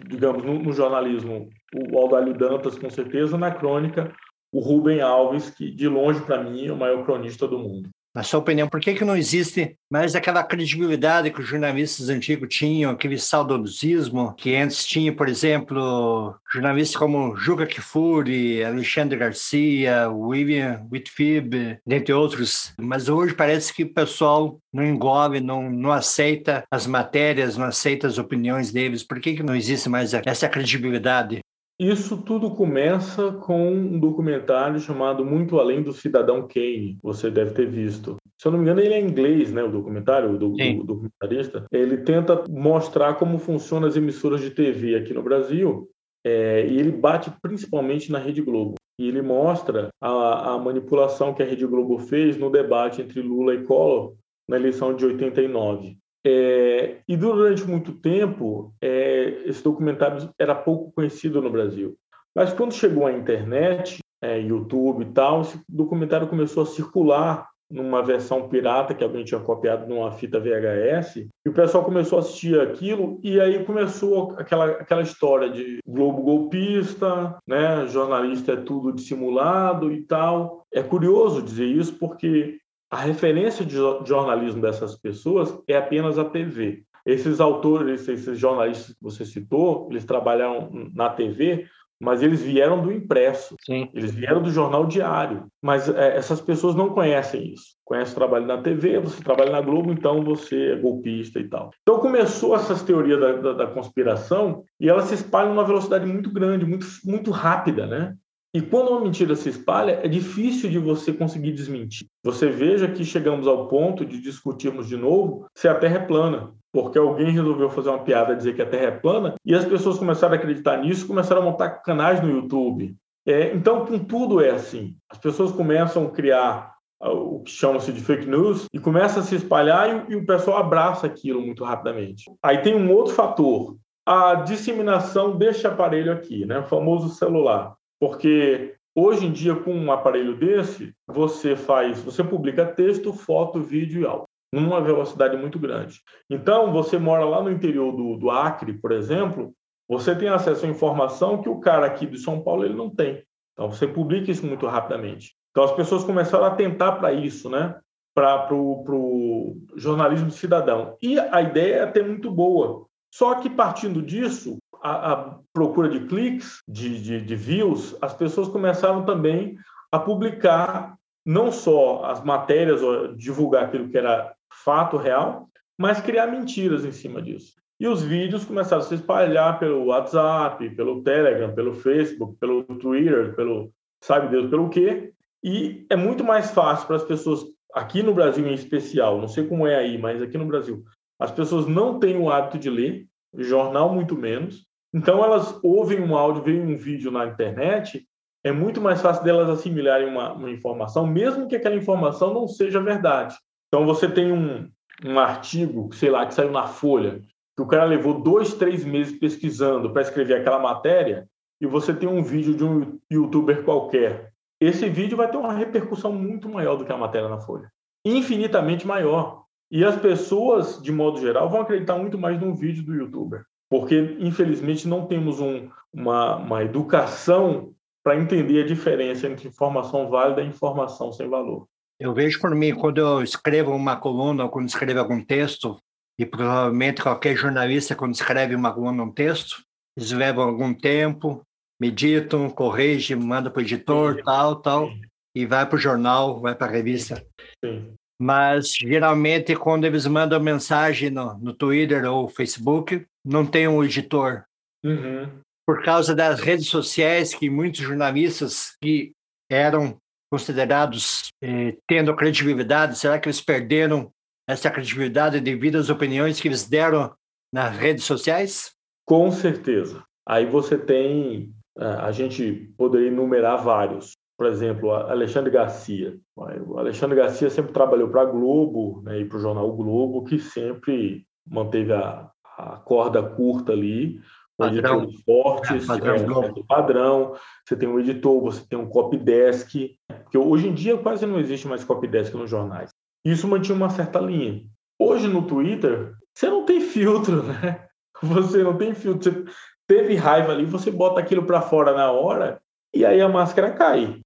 [0.08, 4.13] digamos, no, no, jornalismo, o Aldalho Dantas, com certeza, na crônica,
[4.51, 7.89] o Rubem Alves, que de longe, para mim, é o maior cronista do mundo.
[8.13, 12.54] Na sua opinião, por que, que não existe mais aquela credibilidade que os jornalistas antigos
[12.54, 20.86] tinham, aquele saudosismo que antes tinha, por exemplo, jornalistas como Juca Kfouri, Alexandre Garcia, William
[20.91, 22.74] Whitfield, dentre outros.
[22.78, 28.08] Mas hoje parece que o pessoal não engole, não, não aceita as matérias, não aceita
[28.08, 29.04] as opiniões deles.
[29.04, 31.40] Por que, que não existe mais essa credibilidade?
[31.81, 36.99] Isso tudo começa com um documentário chamado Muito Além do Cidadão Kane.
[37.01, 38.17] Você deve ter visto.
[38.37, 39.63] Se eu não me engano, ele é inglês, né?
[39.63, 41.65] O documentário, o, do, o documentarista.
[41.71, 45.89] Ele tenta mostrar como funcionam as emissoras de TV aqui no Brasil.
[46.23, 48.75] É, e ele bate principalmente na Rede Globo.
[48.99, 53.55] E ele mostra a, a manipulação que a Rede Globo fez no debate entre Lula
[53.55, 54.13] e Collor
[54.47, 55.97] na eleição de 89.
[56.25, 61.97] É, e durante muito tempo, é, esse documentário era pouco conhecido no Brasil.
[62.36, 68.03] Mas quando chegou a internet, é, YouTube e tal, esse documentário começou a circular numa
[68.03, 72.60] versão pirata que alguém tinha copiado numa fita VHS, e o pessoal começou a assistir
[72.60, 79.91] aquilo, e aí começou aquela, aquela história de Globo golpista, né, jornalista é tudo dissimulado
[79.91, 80.65] e tal.
[80.73, 82.60] É curioso dizer isso porque
[82.91, 83.75] a referência de
[84.06, 86.84] jornalismo dessas pessoas é apenas a TV.
[87.06, 91.65] Esses autores, esses jornalistas que você citou, eles trabalharam na TV,
[92.01, 93.88] mas eles vieram do impresso, Sim.
[93.93, 95.45] eles vieram do jornal diário.
[95.62, 97.75] Mas é, essas pessoas não conhecem isso.
[97.86, 101.69] Conhece o trabalho na TV, você trabalha na Globo, então você é golpista e tal.
[101.84, 106.32] Então começou essas teorias da, da, da conspiração e elas se espalham numa velocidade muito
[106.32, 108.15] grande, muito, muito rápida, né?
[108.53, 112.07] E quando uma mentira se espalha, é difícil de você conseguir desmentir.
[112.23, 116.51] Você veja que chegamos ao ponto de discutirmos de novo se a Terra é plana,
[116.73, 119.97] porque alguém resolveu fazer uma piada dizer que a Terra é plana e as pessoas
[119.97, 122.93] começaram a acreditar nisso, começaram a montar canais no YouTube.
[123.25, 124.95] É, então, com tudo é assim.
[125.09, 129.35] As pessoas começam a criar o que chama-se de fake news e começa a se
[129.35, 132.31] espalhar e, e o pessoal abraça aquilo muito rapidamente.
[132.43, 137.75] Aí tem um outro fator, a disseminação deste aparelho aqui, né, o famoso celular.
[138.01, 144.01] Porque hoje em dia, com um aparelho desse, você faz, você publica texto, foto, vídeo
[144.01, 146.01] e áudio numa velocidade muito grande.
[146.29, 149.53] Então, você mora lá no interior do, do Acre, por exemplo,
[149.87, 153.23] você tem acesso à informação que o cara aqui de São Paulo ele não tem.
[153.53, 155.35] Então, você publica isso muito rapidamente.
[155.51, 157.79] Então, as pessoas começaram a atentar para isso, né?
[158.13, 160.97] Para o jornalismo cidadão.
[161.01, 162.85] E a ideia é até muito boa.
[163.13, 168.47] Só que, partindo disso, a, a procura de cliques, de, de, de views, as pessoas
[168.47, 169.57] começaram também
[169.91, 172.81] a publicar não só as matérias,
[173.15, 177.53] divulgar aquilo que era fato real, mas criar mentiras em cima disso.
[177.79, 183.35] E os vídeos começaram a se espalhar pelo WhatsApp, pelo Telegram, pelo Facebook, pelo Twitter,
[183.35, 183.71] pelo
[184.03, 185.13] sabe Deus pelo quê.
[185.43, 189.47] E é muito mais fácil para as pessoas, aqui no Brasil em especial, não sei
[189.47, 190.83] como é aí, mas aqui no Brasil,
[191.19, 194.67] as pessoas não têm o hábito de ler, jornal muito menos.
[194.93, 198.06] Então elas ouvem um áudio, veem um vídeo na internet,
[198.43, 202.82] é muito mais fácil delas assimilarem uma, uma informação, mesmo que aquela informação não seja
[202.82, 203.36] verdade.
[203.67, 204.69] Então você tem um,
[205.06, 207.21] um artigo, sei lá, que saiu na Folha,
[207.56, 211.27] que o cara levou dois, três meses pesquisando para escrever aquela matéria,
[211.62, 214.32] e você tem um vídeo de um youtuber qualquer.
[214.60, 217.71] Esse vídeo vai ter uma repercussão muito maior do que a matéria na Folha.
[218.04, 219.43] Infinitamente maior.
[219.69, 223.45] E as pessoas, de modo geral, vão acreditar muito mais num vídeo do youtuber.
[223.71, 230.41] Porque, infelizmente, não temos um, uma, uma educação para entender a diferença entre informação válida
[230.41, 231.65] e informação sem valor.
[231.97, 235.79] Eu vejo por mim, quando eu escrevo uma coluna ou quando escrevo algum texto,
[236.19, 239.63] e provavelmente qualquer jornalista, quando escreve uma coluna, um texto,
[239.95, 241.41] eles levam algum tempo,
[241.79, 244.23] meditam, corrigem, mandam para o editor, Sim.
[244.25, 245.01] tal, tal, Sim.
[245.34, 247.25] e vai para o jornal, vai para a revista.
[247.63, 247.93] Sim.
[248.21, 254.43] Mas, geralmente, quando eles mandam mensagem no, no Twitter ou Facebook, não tem um editor.
[254.86, 255.27] Uhum.
[255.65, 259.13] Por causa das redes sociais, que muitos jornalistas que
[259.49, 259.97] eram
[260.31, 262.95] considerados eh, tendo credibilidade?
[262.95, 264.12] Será que eles perderam
[264.47, 267.15] essa credibilidade devido às opiniões que eles deram
[267.51, 268.69] nas redes sociais?
[269.03, 270.03] Com certeza.
[270.27, 274.13] Aí você tem, é, a gente poderia enumerar vários.
[274.41, 276.17] Por exemplo, Alexandre Garcia.
[276.36, 280.23] O Alexandre Garcia sempre trabalhou para a Globo né, e para o jornal o Globo,
[280.23, 282.27] que sempre manteve a,
[282.58, 284.19] a corda curta ali,
[284.58, 285.04] padrão.
[285.04, 287.36] editores fortes, é, padrão, é, padrão.
[287.63, 289.91] Você tem um editor, você tem um copydesk,
[290.23, 292.89] porque hoje em dia quase não existe mais copydesk nos jornais.
[293.23, 294.63] Isso mantinha uma certa linha.
[294.97, 297.86] Hoje no Twitter, você não tem filtro, né?
[298.23, 299.32] Você não tem filtro.
[299.32, 299.45] Você
[299.88, 302.60] teve raiva ali, você bota aquilo para fora na hora
[302.93, 304.20] e aí a máscara cai,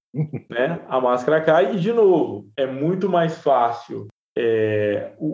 [0.50, 0.80] né?
[0.88, 5.26] A máscara cai e de novo é muito mais fácil é, o,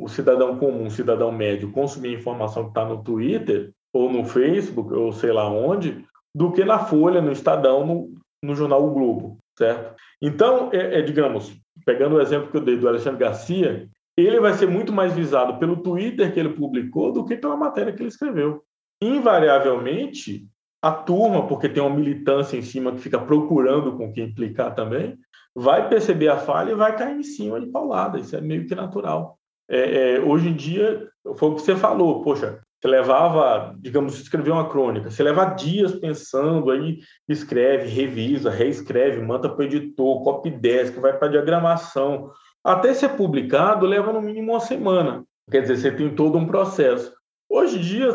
[0.00, 4.24] o, o, cidadão comum, o cidadão médio consumir informação que está no Twitter ou no
[4.24, 8.90] Facebook, ou sei lá onde, do que na Folha, no Estadão, no, no jornal o
[8.90, 9.94] Globo, certo?
[10.20, 14.52] Então, é, é, digamos, pegando o exemplo que eu dei do Alexandre Garcia, ele vai
[14.54, 18.08] ser muito mais visado pelo Twitter que ele publicou do que pela matéria que ele
[18.08, 18.62] escreveu.
[19.02, 20.46] Invariavelmente,
[20.82, 25.16] a turma, porque tem uma militância em cima que fica procurando com quem implicar também,
[25.54, 28.18] vai perceber a falha e vai cair em cima de paulada.
[28.18, 29.38] Isso é meio que natural.
[29.70, 34.50] É, é, hoje em dia, foi o que você falou, poxa, você levava, digamos, escrever
[34.50, 40.50] uma crônica, você leva dias pensando, aí escreve, revisa, reescreve, manda para o editor, copy
[40.50, 42.32] desk, vai para diagramação.
[42.64, 45.24] Até ser publicado leva no mínimo uma semana.
[45.48, 47.12] Quer dizer, você tem todo um processo.
[47.48, 48.12] Hoje em dia,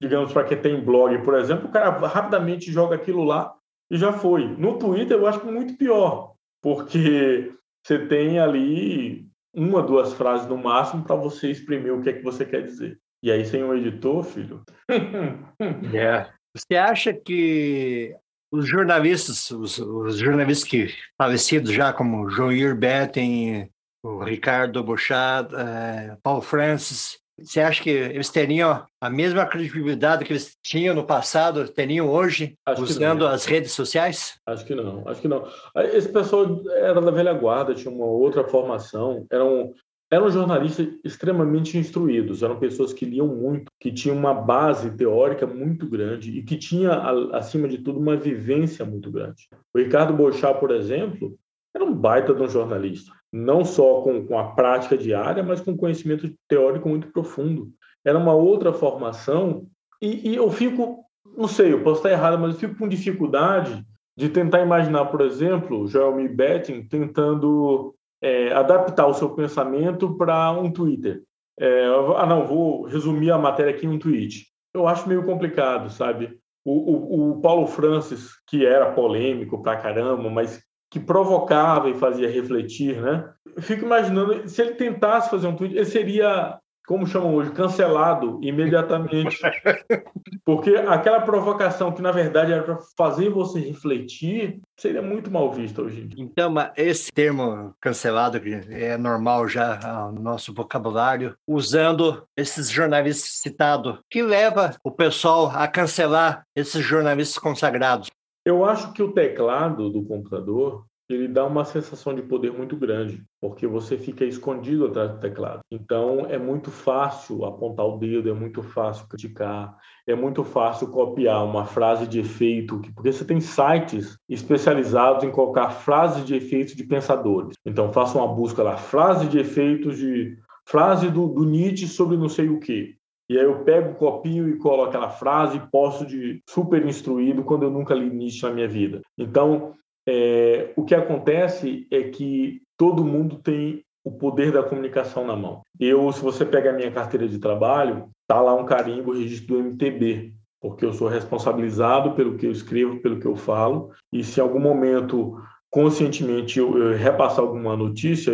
[0.00, 3.54] digamos, para quem tem blog, por exemplo, o cara rapidamente joga aquilo lá
[3.90, 4.46] e já foi.
[4.56, 7.52] No Twitter, eu acho muito pior, porque
[7.84, 12.22] você tem ali uma, duas frases no máximo para você exprimir o que é que
[12.22, 12.98] você quer dizer.
[13.22, 14.62] E aí, sem um editor, filho.
[15.94, 16.30] é.
[16.54, 18.14] Você acha que
[18.50, 23.70] os jornalistas, os, os, jornalistas que falecidos já, como Joir Betten,
[24.02, 30.32] o Ricardo Bouchard, é, Paulo Francis, você acha que eles teriam a mesma credibilidade que
[30.32, 34.38] eles tinham no passado, teriam hoje, acho usando as redes sociais?
[34.46, 35.46] Acho que não, acho que não.
[35.92, 39.72] Esse pessoal era da velha guarda, tinha uma outra formação, eram
[40.10, 45.86] eram jornalistas extremamente instruídos, eram pessoas que liam muito, que tinham uma base teórica muito
[45.86, 46.92] grande e que tinha,
[47.32, 49.48] acima de tudo, uma vivência muito grande.
[49.74, 51.38] O Ricardo Bochá, por exemplo,
[51.74, 55.76] era um baita de um jornalista, não só com, com a prática diária, mas com
[55.76, 57.70] conhecimento teórico muito profundo.
[58.04, 59.66] Era uma outra formação
[60.00, 61.04] e, e eu fico,
[61.36, 63.84] não sei, eu posso estar errado, mas eu fico com dificuldade
[64.16, 70.70] de tentar imaginar, por exemplo, Jeremy Betting tentando é, adaptar o seu pensamento para um
[70.70, 71.22] Twitter.
[71.58, 71.84] É,
[72.16, 74.46] ah, não, vou resumir a matéria aqui em um tweet.
[74.72, 76.38] Eu acho meio complicado, sabe?
[76.64, 82.30] O, o, o Paulo Francis, que era polêmico pra caramba, mas que provocava e fazia
[82.30, 83.30] refletir, né?
[83.54, 88.40] Eu fico imaginando, se ele tentasse fazer um tweet, ele seria como chamam hoje, cancelado
[88.42, 89.38] imediatamente.
[90.42, 95.82] Porque aquela provocação que, na verdade, era para fazer você refletir, seria muito mal vista
[95.82, 96.24] hoje em dia.
[96.24, 103.98] Então, esse termo cancelado, que é normal já no nosso vocabulário, usando esses jornalistas citados,
[104.08, 108.08] que leva o pessoal a cancelar esses jornalistas consagrados?
[108.48, 113.22] Eu acho que o teclado do computador ele dá uma sensação de poder muito grande,
[113.38, 115.60] porque você fica escondido atrás do teclado.
[115.70, 121.44] Então é muito fácil apontar o dedo, é muito fácil criticar, é muito fácil copiar
[121.44, 126.84] uma frase de efeito, porque você tem sites especializados em colocar frases de efeitos de
[126.84, 127.54] pensadores.
[127.66, 132.30] Então faça uma busca lá, frase de efeitos de frase do, do Nietzsche sobre não
[132.30, 132.97] sei o que.
[133.28, 137.64] E aí eu pego, copio e colo aquela frase e posto de super instruído quando
[137.64, 139.02] eu nunca li Nietzsche na minha vida.
[139.18, 139.74] Então,
[140.08, 145.60] é, o que acontece é que todo mundo tem o poder da comunicação na mão.
[145.78, 149.62] Eu, se você pega a minha carteira de trabalho, tá lá um carimbo, registro do
[149.62, 154.40] MTB, porque eu sou responsabilizado pelo que eu escrevo, pelo que eu falo, e se
[154.40, 155.38] em algum momento
[155.70, 158.32] conscientemente eu, eu repassar alguma notícia,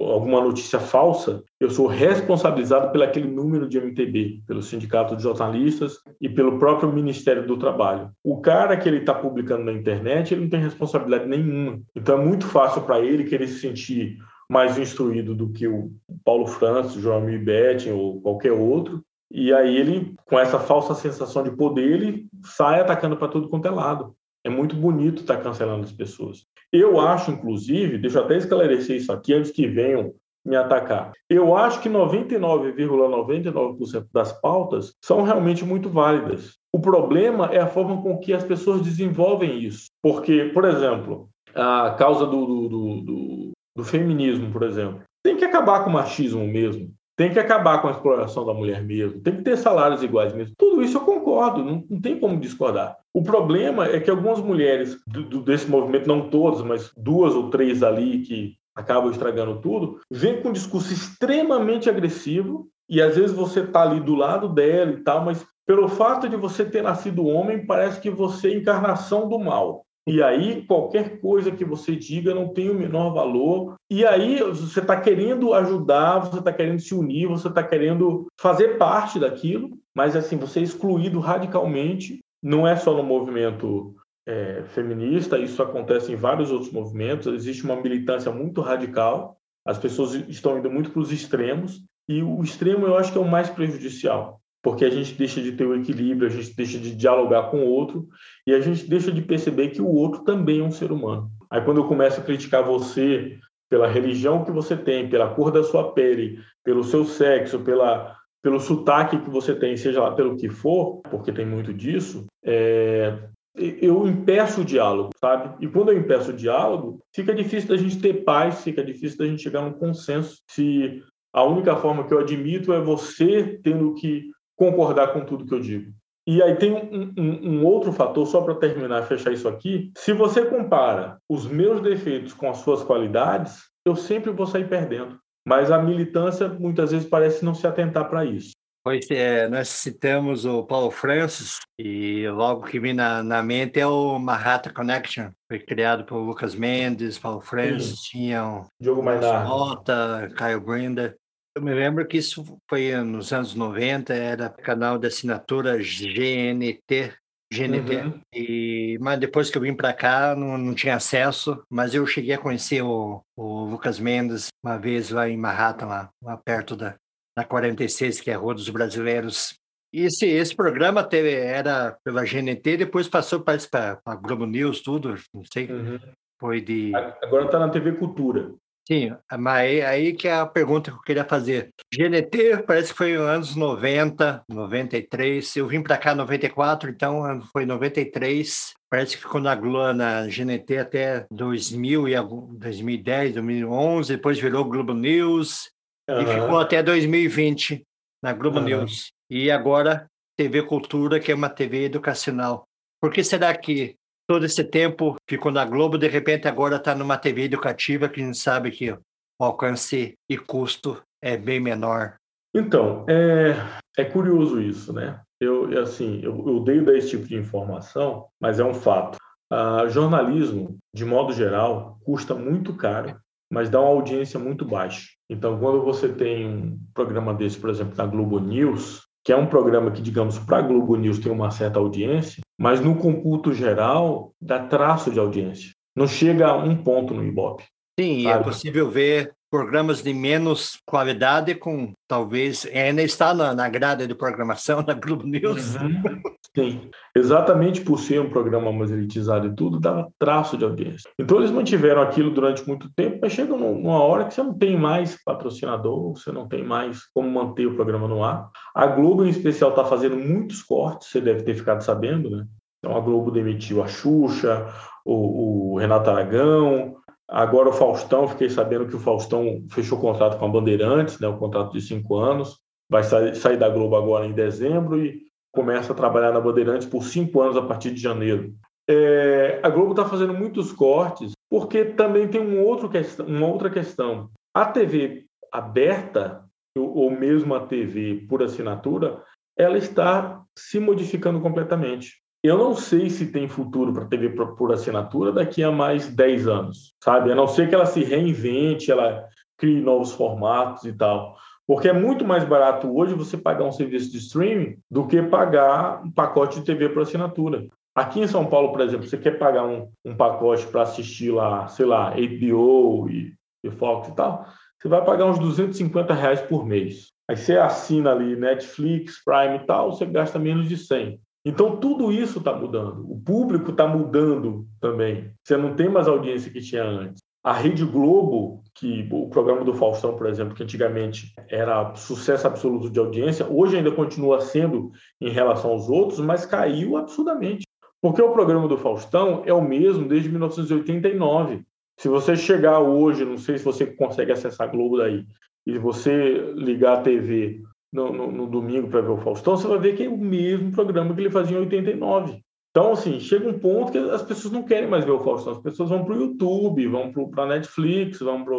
[0.00, 5.98] alguma notícia falsa, eu sou responsabilizado pelo aquele número de MTB, pelo Sindicato de Jornalistas
[6.20, 8.10] e pelo próprio Ministério do Trabalho.
[8.22, 11.80] O cara que ele está publicando na internet, ele não tem responsabilidade nenhuma.
[11.94, 15.90] Então é muito fácil para ele querer se sentir mais instruído do que o
[16.24, 19.02] Paulo Francis, João Betting ou qualquer outro.
[19.30, 23.66] E aí ele, com essa falsa sensação de poder, ele sai atacando para tudo quanto
[23.66, 24.14] é lado.
[24.44, 26.46] É muito bonito estar tá cancelando as pessoas.
[26.76, 30.12] Eu acho, inclusive, deixa eu até esclarecer isso aqui antes que venham
[30.44, 31.12] me atacar.
[31.30, 36.56] Eu acho que 99,99% ,99 das pautas são realmente muito válidas.
[36.74, 39.86] O problema é a forma com que as pessoas desenvolvem isso.
[40.02, 45.84] Porque, por exemplo, a causa do, do, do, do feminismo, por exemplo, tem que acabar
[45.84, 46.92] com o machismo mesmo.
[47.16, 50.54] Tem que acabar com a exploração da mulher mesmo, tem que ter salários iguais mesmo.
[50.58, 52.96] Tudo isso eu concordo, não, não tem como discordar.
[53.12, 57.82] O problema é que algumas mulheres do, desse movimento, não todas, mas duas ou três
[57.82, 63.60] ali que acabam estragando tudo, vêm com um discurso extremamente agressivo e às vezes você
[63.60, 67.64] está ali do lado dela e tal, mas pelo fato de você ter nascido homem,
[67.64, 69.83] parece que você é encarnação do mal.
[70.06, 73.74] E aí, qualquer coisa que você diga não tem o menor valor.
[73.90, 78.76] E aí, você está querendo ajudar, você está querendo se unir, você está querendo fazer
[78.76, 82.18] parte daquilo, mas assim, você é excluído radicalmente.
[82.42, 83.94] Não é só no movimento
[84.26, 87.26] é, feminista, isso acontece em vários outros movimentos.
[87.32, 92.42] Existe uma militância muito radical, as pessoas estão indo muito para os extremos, e o
[92.42, 95.76] extremo eu acho que é o mais prejudicial porque a gente deixa de ter o
[95.76, 98.08] equilíbrio, a gente deixa de dialogar com o outro
[98.46, 101.30] e a gente deixa de perceber que o outro também é um ser humano.
[101.50, 105.62] Aí quando eu começo a criticar você pela religião que você tem, pela cor da
[105.62, 110.50] sua pele, pelo seu sexo, pela pelo sotaque que você tem, seja lá pelo que
[110.50, 113.18] for, porque tem muito disso, é,
[113.54, 115.64] eu impeço o diálogo, sabe?
[115.64, 119.26] E quando eu impeço o diálogo, fica difícil da gente ter paz, fica difícil da
[119.26, 120.42] gente chegar num consenso.
[120.50, 125.54] Se a única forma que eu admito é você tendo que concordar com tudo que
[125.54, 125.92] eu digo.
[126.26, 129.92] E aí tem um, um, um outro fator, só para terminar, fechar isso aqui.
[129.96, 135.18] Se você compara os meus defeitos com as suas qualidades, eu sempre vou sair perdendo.
[135.46, 138.52] Mas a militância muitas vezes parece não se atentar para isso.
[138.82, 143.86] Pois é, nós citamos o Paulo Francis e logo que vem na, na mente é
[143.86, 148.10] o Manhattan Connection, foi criado por Lucas Mendes, Paulo Francis, Sim.
[148.10, 151.16] tinha o Diogo Maynard, Mota, Caio Brinder.
[151.56, 157.14] Eu me lembro que isso foi nos anos 90, era canal de assinatura GNT,
[157.52, 157.96] GNT.
[157.96, 158.20] Uhum.
[158.34, 162.34] E, mas depois que eu vim para cá, não, não tinha acesso, mas eu cheguei
[162.34, 166.96] a conhecer o, o Lucas Mendes uma vez lá em Manhattan, lá, lá perto da,
[167.36, 169.54] da 46, que é a Rua dos Brasileiros.
[169.92, 173.56] E esse, esse programa teve, era pela GNT, depois passou para
[174.04, 175.70] a Globo News, tudo, não sei.
[175.70, 176.00] Uhum.
[176.40, 176.92] Foi de.
[177.22, 178.52] Agora está na TV Cultura.
[178.86, 181.70] Sim, mas aí que é a pergunta que eu queria fazer.
[181.92, 185.56] GNT parece que foi nos anos 90, 93.
[185.56, 188.74] Eu vim para cá em 94, então foi 93.
[188.90, 189.56] Parece que ficou na,
[189.94, 192.14] na GNT até 2000 e
[192.58, 194.16] 2010, 2011.
[194.16, 195.70] Depois virou Globo News
[196.08, 196.20] uhum.
[196.20, 197.82] e ficou até 2020
[198.22, 198.64] na Globo uhum.
[198.64, 199.12] News.
[199.30, 200.06] E agora
[200.36, 202.68] TV Cultura, que é uma TV educacional.
[203.00, 207.16] Por que será que todo esse tempo ficou na Globo, de repente agora está numa
[207.16, 208.98] TV educativa que a gente sabe que o
[209.44, 212.16] alcance e custo é bem menor.
[212.54, 213.56] Então, é,
[213.98, 215.20] é curioso isso, né?
[215.40, 219.18] Eu, assim, eu, eu odeio dar esse tipo de informação, mas é um fato.
[219.52, 223.16] Uh, jornalismo, de modo geral, custa muito caro,
[223.50, 225.10] mas dá uma audiência muito baixa.
[225.28, 229.46] Então, quando você tem um programa desse, por exemplo, na Globo News, que é um
[229.46, 234.32] programa que, digamos, para a Globo News tem uma certa audiência, mas no computo geral
[234.40, 235.72] dá traço de audiência.
[235.96, 237.64] Não chega a um ponto no Ibope.
[237.98, 238.40] Sim, é sabe?
[238.40, 244.12] é possível ver programas de menos qualidade com talvez ainda está na, na grade de
[244.12, 245.76] programação da Globo News.
[245.76, 246.20] Uhum.
[246.56, 251.08] Sim, exatamente por ser um programa mais elitizado e tudo, dava traço de audiência.
[251.16, 254.76] Então eles mantiveram aquilo durante muito tempo, mas chega numa hora que você não tem
[254.76, 258.50] mais patrocinador, você não tem mais como manter o programa no ar.
[258.74, 262.44] A Globo, em especial, está fazendo muitos cortes, você deve ter ficado sabendo, né?
[262.80, 264.66] Então a Globo demitiu a Xuxa,
[265.04, 266.96] o, o Renato Aragão,
[267.28, 271.38] Agora o Faustão, fiquei sabendo que o Faustão fechou contrato com a Bandeirantes, né, o
[271.38, 272.58] contrato de cinco anos,
[272.88, 275.22] vai sair, sair da Globo agora em dezembro e
[275.52, 278.54] começa a trabalhar na Bandeirantes por cinco anos a partir de janeiro.
[278.88, 282.90] É, a Globo está fazendo muitos cortes, porque também tem um outro
[283.26, 284.30] uma outra questão.
[284.52, 286.44] A TV aberta,
[286.76, 289.22] ou mesmo a TV por assinatura,
[289.56, 292.23] ela está se modificando completamente.
[292.44, 296.46] Eu não sei se tem futuro para a TV por assinatura daqui a mais 10
[296.46, 297.32] anos, sabe?
[297.32, 299.26] A não ser que ela se reinvente, ela
[299.56, 301.38] crie novos formatos e tal.
[301.66, 306.04] Porque é muito mais barato hoje você pagar um serviço de streaming do que pagar
[306.04, 307.66] um pacote de TV por assinatura.
[307.94, 311.66] Aqui em São Paulo, por exemplo, você quer pagar um, um pacote para assistir lá,
[311.68, 313.32] sei lá, HBO e,
[313.64, 314.44] e Fox e tal,
[314.78, 317.10] você vai pagar uns 250 reais por mês.
[317.26, 321.18] Aí você assina ali Netflix, Prime e tal, você gasta menos de 100.
[321.44, 323.04] Então, tudo isso está mudando.
[323.10, 325.30] O público está mudando também.
[325.42, 327.22] Você não tem mais audiência que tinha antes.
[327.42, 332.88] A Rede Globo, que o programa do Faustão, por exemplo, que antigamente era sucesso absoluto
[332.88, 334.90] de audiência, hoje ainda continua sendo
[335.20, 337.66] em relação aos outros, mas caiu absurdamente.
[338.00, 341.62] Porque o programa do Faustão é o mesmo desde 1989.
[342.00, 345.26] Se você chegar hoje, não sei se você consegue acessar a Globo daí,
[345.66, 347.62] e você ligar a TV
[347.94, 350.72] no, no, no domingo para ver o Faustão, você vai ver que é o mesmo
[350.72, 352.42] programa que ele fazia em 89.
[352.70, 355.52] Então, assim, chega um ponto que as pessoas não querem mais ver o Faustão.
[355.52, 358.56] As pessoas vão para o YouTube, vão para a Netflix, vão para,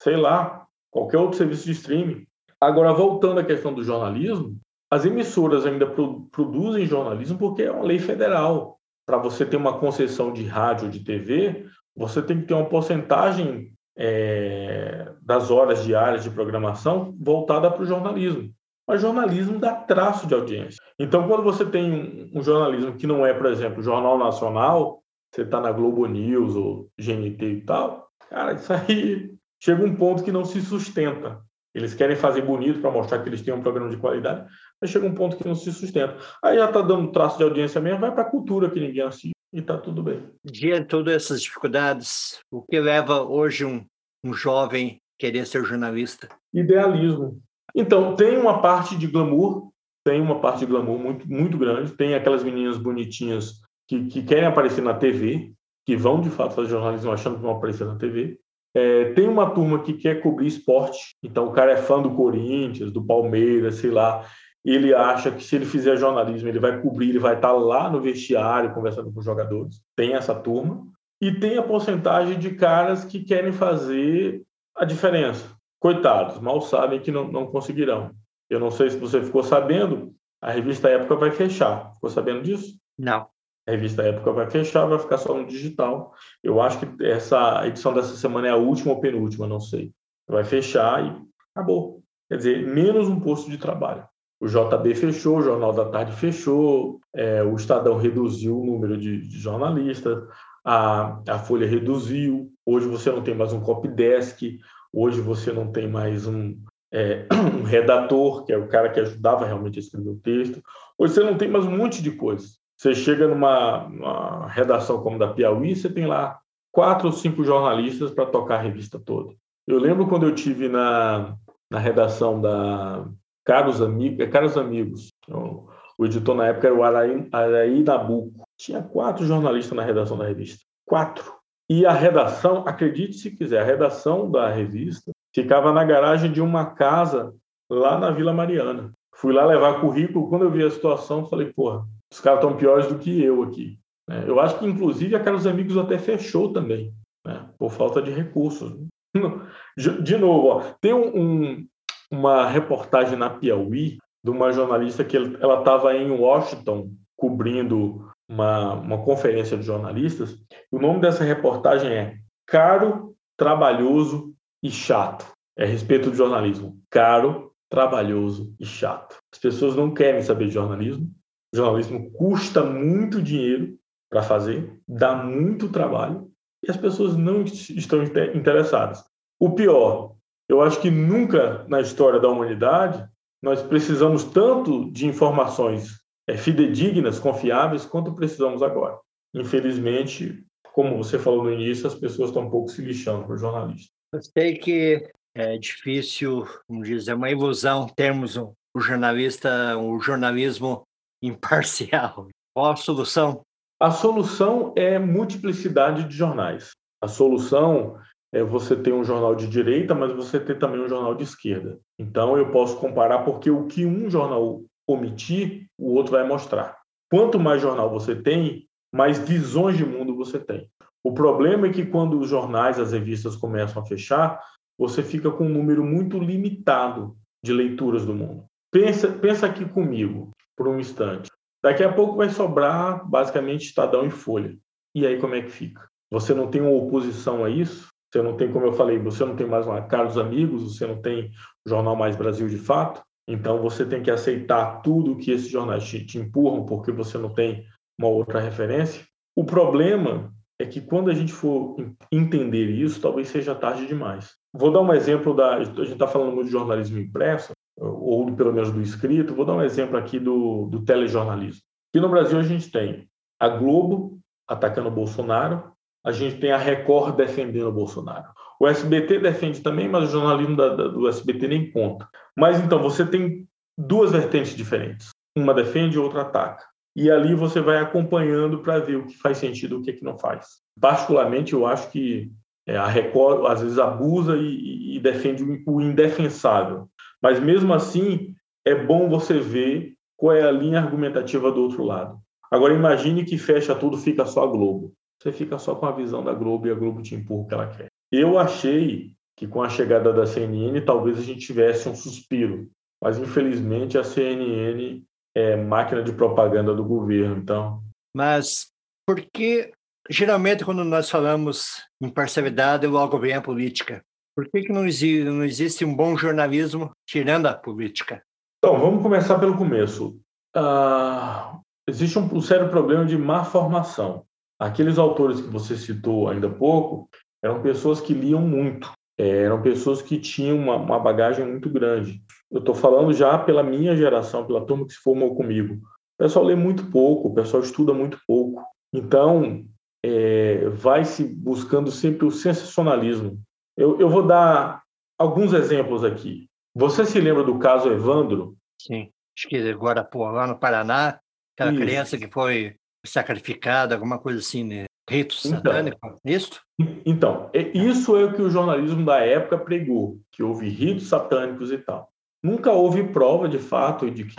[0.00, 2.24] sei lá, qualquer outro serviço de streaming.
[2.60, 4.56] Agora, voltando à questão do jornalismo,
[4.88, 8.78] as emissoras ainda pro, produzem jornalismo porque é uma lei federal.
[9.04, 11.66] Para você ter uma concessão de rádio ou de TV,
[11.96, 17.86] você tem que ter uma porcentagem é, das horas diárias de programação voltada para o
[17.86, 18.52] jornalismo.
[18.86, 20.80] Mas jornalismo dá traço de audiência.
[20.98, 25.60] Então, quando você tem um, jornalismo que não é, por exemplo, Jornal Nacional, você está
[25.60, 30.44] na Globo News ou GNT e tal, cara, isso aí chega um ponto que não
[30.44, 31.40] se sustenta.
[31.74, 34.48] Eles querem fazer bonito para mostrar que eles têm um programa de qualidade,
[34.80, 36.16] mas chega um ponto que não se sustenta.
[36.42, 39.32] Aí já está dando traço de audiência mesmo, vai para a cultura que ninguém assiste
[39.52, 40.26] e está tudo bem.
[40.42, 43.84] Diante de todas essas dificuldades, o que leva hoje um,
[44.24, 46.28] um jovem querer ser jornalista?
[46.52, 47.42] Idealismo.
[47.74, 49.70] Então, tem uma parte de glamour,
[50.04, 51.92] tem uma parte de glamour muito, muito grande.
[51.92, 55.52] Tem aquelas meninas bonitinhas que, que querem aparecer na TV,
[55.84, 58.38] que vão de fato fazer jornalismo achando que vão aparecer na TV.
[58.74, 62.92] É, tem uma turma que quer cobrir esporte, então o cara é fã do Corinthians,
[62.92, 64.24] do Palmeiras, sei lá.
[64.64, 68.00] Ele acha que se ele fizer jornalismo, ele vai cobrir, ele vai estar lá no
[68.00, 69.80] vestiário conversando com os jogadores.
[69.96, 70.84] Tem essa turma.
[71.22, 74.42] E tem a porcentagem de caras que querem fazer
[74.76, 75.55] a diferença.
[75.78, 78.12] Coitados, mal sabem que não, não conseguirão.
[78.48, 81.92] Eu não sei se você ficou sabendo, a revista Época vai fechar.
[81.94, 82.78] Ficou sabendo disso?
[82.98, 83.28] Não.
[83.66, 86.14] A revista Época vai fechar, vai ficar só no digital.
[86.42, 89.92] Eu acho que essa edição dessa semana é a última ou penúltima, não sei.
[90.28, 92.02] Vai fechar e acabou.
[92.28, 94.06] Quer dizer, menos um posto de trabalho.
[94.38, 99.26] O JB fechou, o Jornal da Tarde fechou, é, o Estadão reduziu o número de,
[99.26, 100.22] de jornalistas,
[100.64, 102.52] a, a Folha reduziu.
[102.64, 104.58] Hoje você não tem mais um copy desk,
[104.98, 106.56] Hoje você não tem mais um,
[106.90, 107.26] é,
[107.60, 110.62] um redator, que é o cara que ajudava realmente a escrever o texto.
[110.96, 112.58] Hoje você não tem mais um monte de coisas.
[112.78, 116.40] Você chega numa redação como da Piauí, você tem lá
[116.72, 119.34] quatro ou cinco jornalistas para tocar a revista toda.
[119.66, 121.36] Eu lembro quando eu tive na,
[121.70, 123.06] na redação da
[123.44, 125.68] Caros, Amigos, é Caros Amigos, então,
[125.98, 128.48] o editor na época era o Araí, Araí Nabuco.
[128.56, 130.64] Tinha quatro jornalistas na redação da revista.
[130.86, 131.35] Quatro.
[131.68, 136.66] E a redação, acredite se quiser, a redação da revista ficava na garagem de uma
[136.66, 137.34] casa
[137.68, 138.92] lá na Vila Mariana.
[139.16, 142.86] Fui lá levar currículo, quando eu vi a situação, falei, porra, os caras estão piores
[142.86, 143.78] do que eu aqui.
[144.08, 144.24] Né?
[144.26, 146.92] Eu acho que, inclusive, a Carlos Amigos até fechou também,
[147.26, 147.48] né?
[147.58, 148.72] por falta de recursos.
[150.02, 151.66] De novo, ó, tem um,
[152.10, 159.02] uma reportagem na Piauí de uma jornalista que ela estava em Washington cobrindo uma, uma
[159.02, 160.36] conferência de jornalistas.
[160.70, 162.16] O nome dessa reportagem é
[162.46, 165.26] Caro, Trabalhoso e Chato.
[165.56, 166.78] É a respeito do jornalismo.
[166.90, 169.16] Caro, trabalhoso e chato.
[169.32, 171.10] As pessoas não querem saber de jornalismo.
[171.52, 173.78] O jornalismo custa muito dinheiro
[174.10, 176.30] para fazer, dá muito trabalho
[176.62, 179.04] e as pessoas não estão interessadas.
[179.38, 180.14] O pior,
[180.48, 183.06] eu acho que nunca na história da humanidade
[183.42, 186.00] nós precisamos tanto de informações
[186.34, 188.98] fidedignas, confiáveis, quanto precisamos agora.
[189.34, 193.90] Infelizmente, como você falou no início, as pessoas estão um pouco se lixando o jornalista.
[194.12, 199.98] Eu sei que é difícil, como dizer, é uma ilusão termos um, o jornalista, o
[200.00, 200.82] jornalismo
[201.22, 202.28] imparcial.
[202.54, 203.42] Qual a solução?
[203.80, 206.70] A solução é multiplicidade de jornais.
[207.02, 207.98] A solução
[208.32, 211.78] é você ter um jornal de direita, mas você ter também um jornal de esquerda.
[211.98, 216.76] Então eu posso comparar porque o que um jornal omitir, o outro vai mostrar.
[217.10, 220.70] Quanto mais jornal você tem, mais visões de mundo você tem.
[221.04, 224.40] O problema é que quando os jornais, as revistas começam a fechar,
[224.78, 228.44] você fica com um número muito limitado de leituras do mundo.
[228.72, 231.30] Pensa, pensa aqui comigo por um instante.
[231.62, 234.56] Daqui a pouco vai sobrar basicamente Estadão e Folha.
[234.94, 235.88] E aí como é que fica?
[236.10, 237.88] Você não tem uma oposição a isso?
[238.12, 241.00] Você não tem, como eu falei, você não tem mais uma Carlos Amigos, você não
[241.00, 241.30] tem
[241.66, 243.02] o Jornal Mais Brasil de fato.
[243.28, 247.32] Então você tem que aceitar tudo que esses jornais te, te empurram porque você não
[247.32, 247.64] tem
[247.98, 249.04] uma outra referência.
[249.34, 251.76] O problema é que quando a gente for
[252.10, 254.34] entender isso, talvez seja tarde demais.
[254.54, 255.56] Vou dar um exemplo da.
[255.56, 259.34] A gente está falando muito de jornalismo impresso, ou pelo menos do escrito.
[259.34, 261.60] Vou dar um exemplo aqui do, do telejornalismo.
[261.90, 263.08] Aqui no Brasil a gente tem
[263.38, 264.18] a Globo
[264.48, 265.72] atacando o Bolsonaro,
[266.04, 268.28] a gente tem a Record defendendo o Bolsonaro.
[268.60, 272.08] O SBT defende também, mas o jornalismo da, da, do SBT nem conta.
[272.36, 273.46] Mas então você tem
[273.76, 275.10] duas vertentes diferentes.
[275.36, 276.64] Uma defende, outra ataca.
[276.94, 279.92] E ali você vai acompanhando para ver o que faz sentido e o que, é
[279.92, 280.46] que não faz.
[280.80, 282.32] Particularmente, eu acho que
[282.66, 286.88] é, a Record às vezes abusa e, e defende o indefensável.
[287.22, 288.34] Mas mesmo assim,
[288.64, 292.18] é bom você ver qual é a linha argumentativa do outro lado.
[292.50, 294.94] Agora imagine que fecha tudo, fica só a Globo.
[295.20, 297.54] Você fica só com a visão da Globo e a Globo te empurra o que
[297.54, 297.88] ela quer.
[298.10, 302.70] Eu achei que com a chegada da CNN talvez a gente tivesse um suspiro,
[303.02, 305.02] mas infelizmente a CNN
[305.34, 307.82] é máquina de propaganda do governo, então.
[308.16, 308.68] Mas
[309.06, 309.72] por que
[310.08, 314.02] geralmente quando nós falamos em parcialidade logo vem a política?
[314.34, 318.22] Por que, que não, existe, não existe um bom jornalismo tirando a política?
[318.58, 320.20] Então, vamos começar pelo começo.
[320.54, 324.26] Ah, existe um, um sério problema de má formação.
[324.58, 327.08] Aqueles autores que você citou ainda há pouco
[327.42, 332.22] eram pessoas que liam muito, é, eram pessoas que tinham uma, uma bagagem muito grande.
[332.50, 335.74] Eu estou falando já pela minha geração, pela turma que se formou comigo.
[335.74, 338.62] O pessoal lê muito pouco, o pessoal estuda muito pouco.
[338.92, 339.64] Então,
[340.04, 343.40] é, vai se buscando sempre o sensacionalismo.
[343.76, 344.82] Eu, eu, vou dar
[345.18, 346.46] alguns exemplos aqui.
[346.74, 348.56] Você se lembra do caso Evandro?
[348.80, 351.18] Sim, acho que agora pô, lá no Paraná,
[351.54, 351.80] aquela Isso.
[351.80, 354.84] criança que foi sacrificada, alguma coisa assim, né?
[355.08, 356.60] Rito então, satânico, isso?
[357.04, 361.70] Então, é, isso é o que o jornalismo da época pregou, que houve ritos satânicos
[361.70, 362.10] e tal.
[362.42, 364.36] Nunca houve prova de fato de que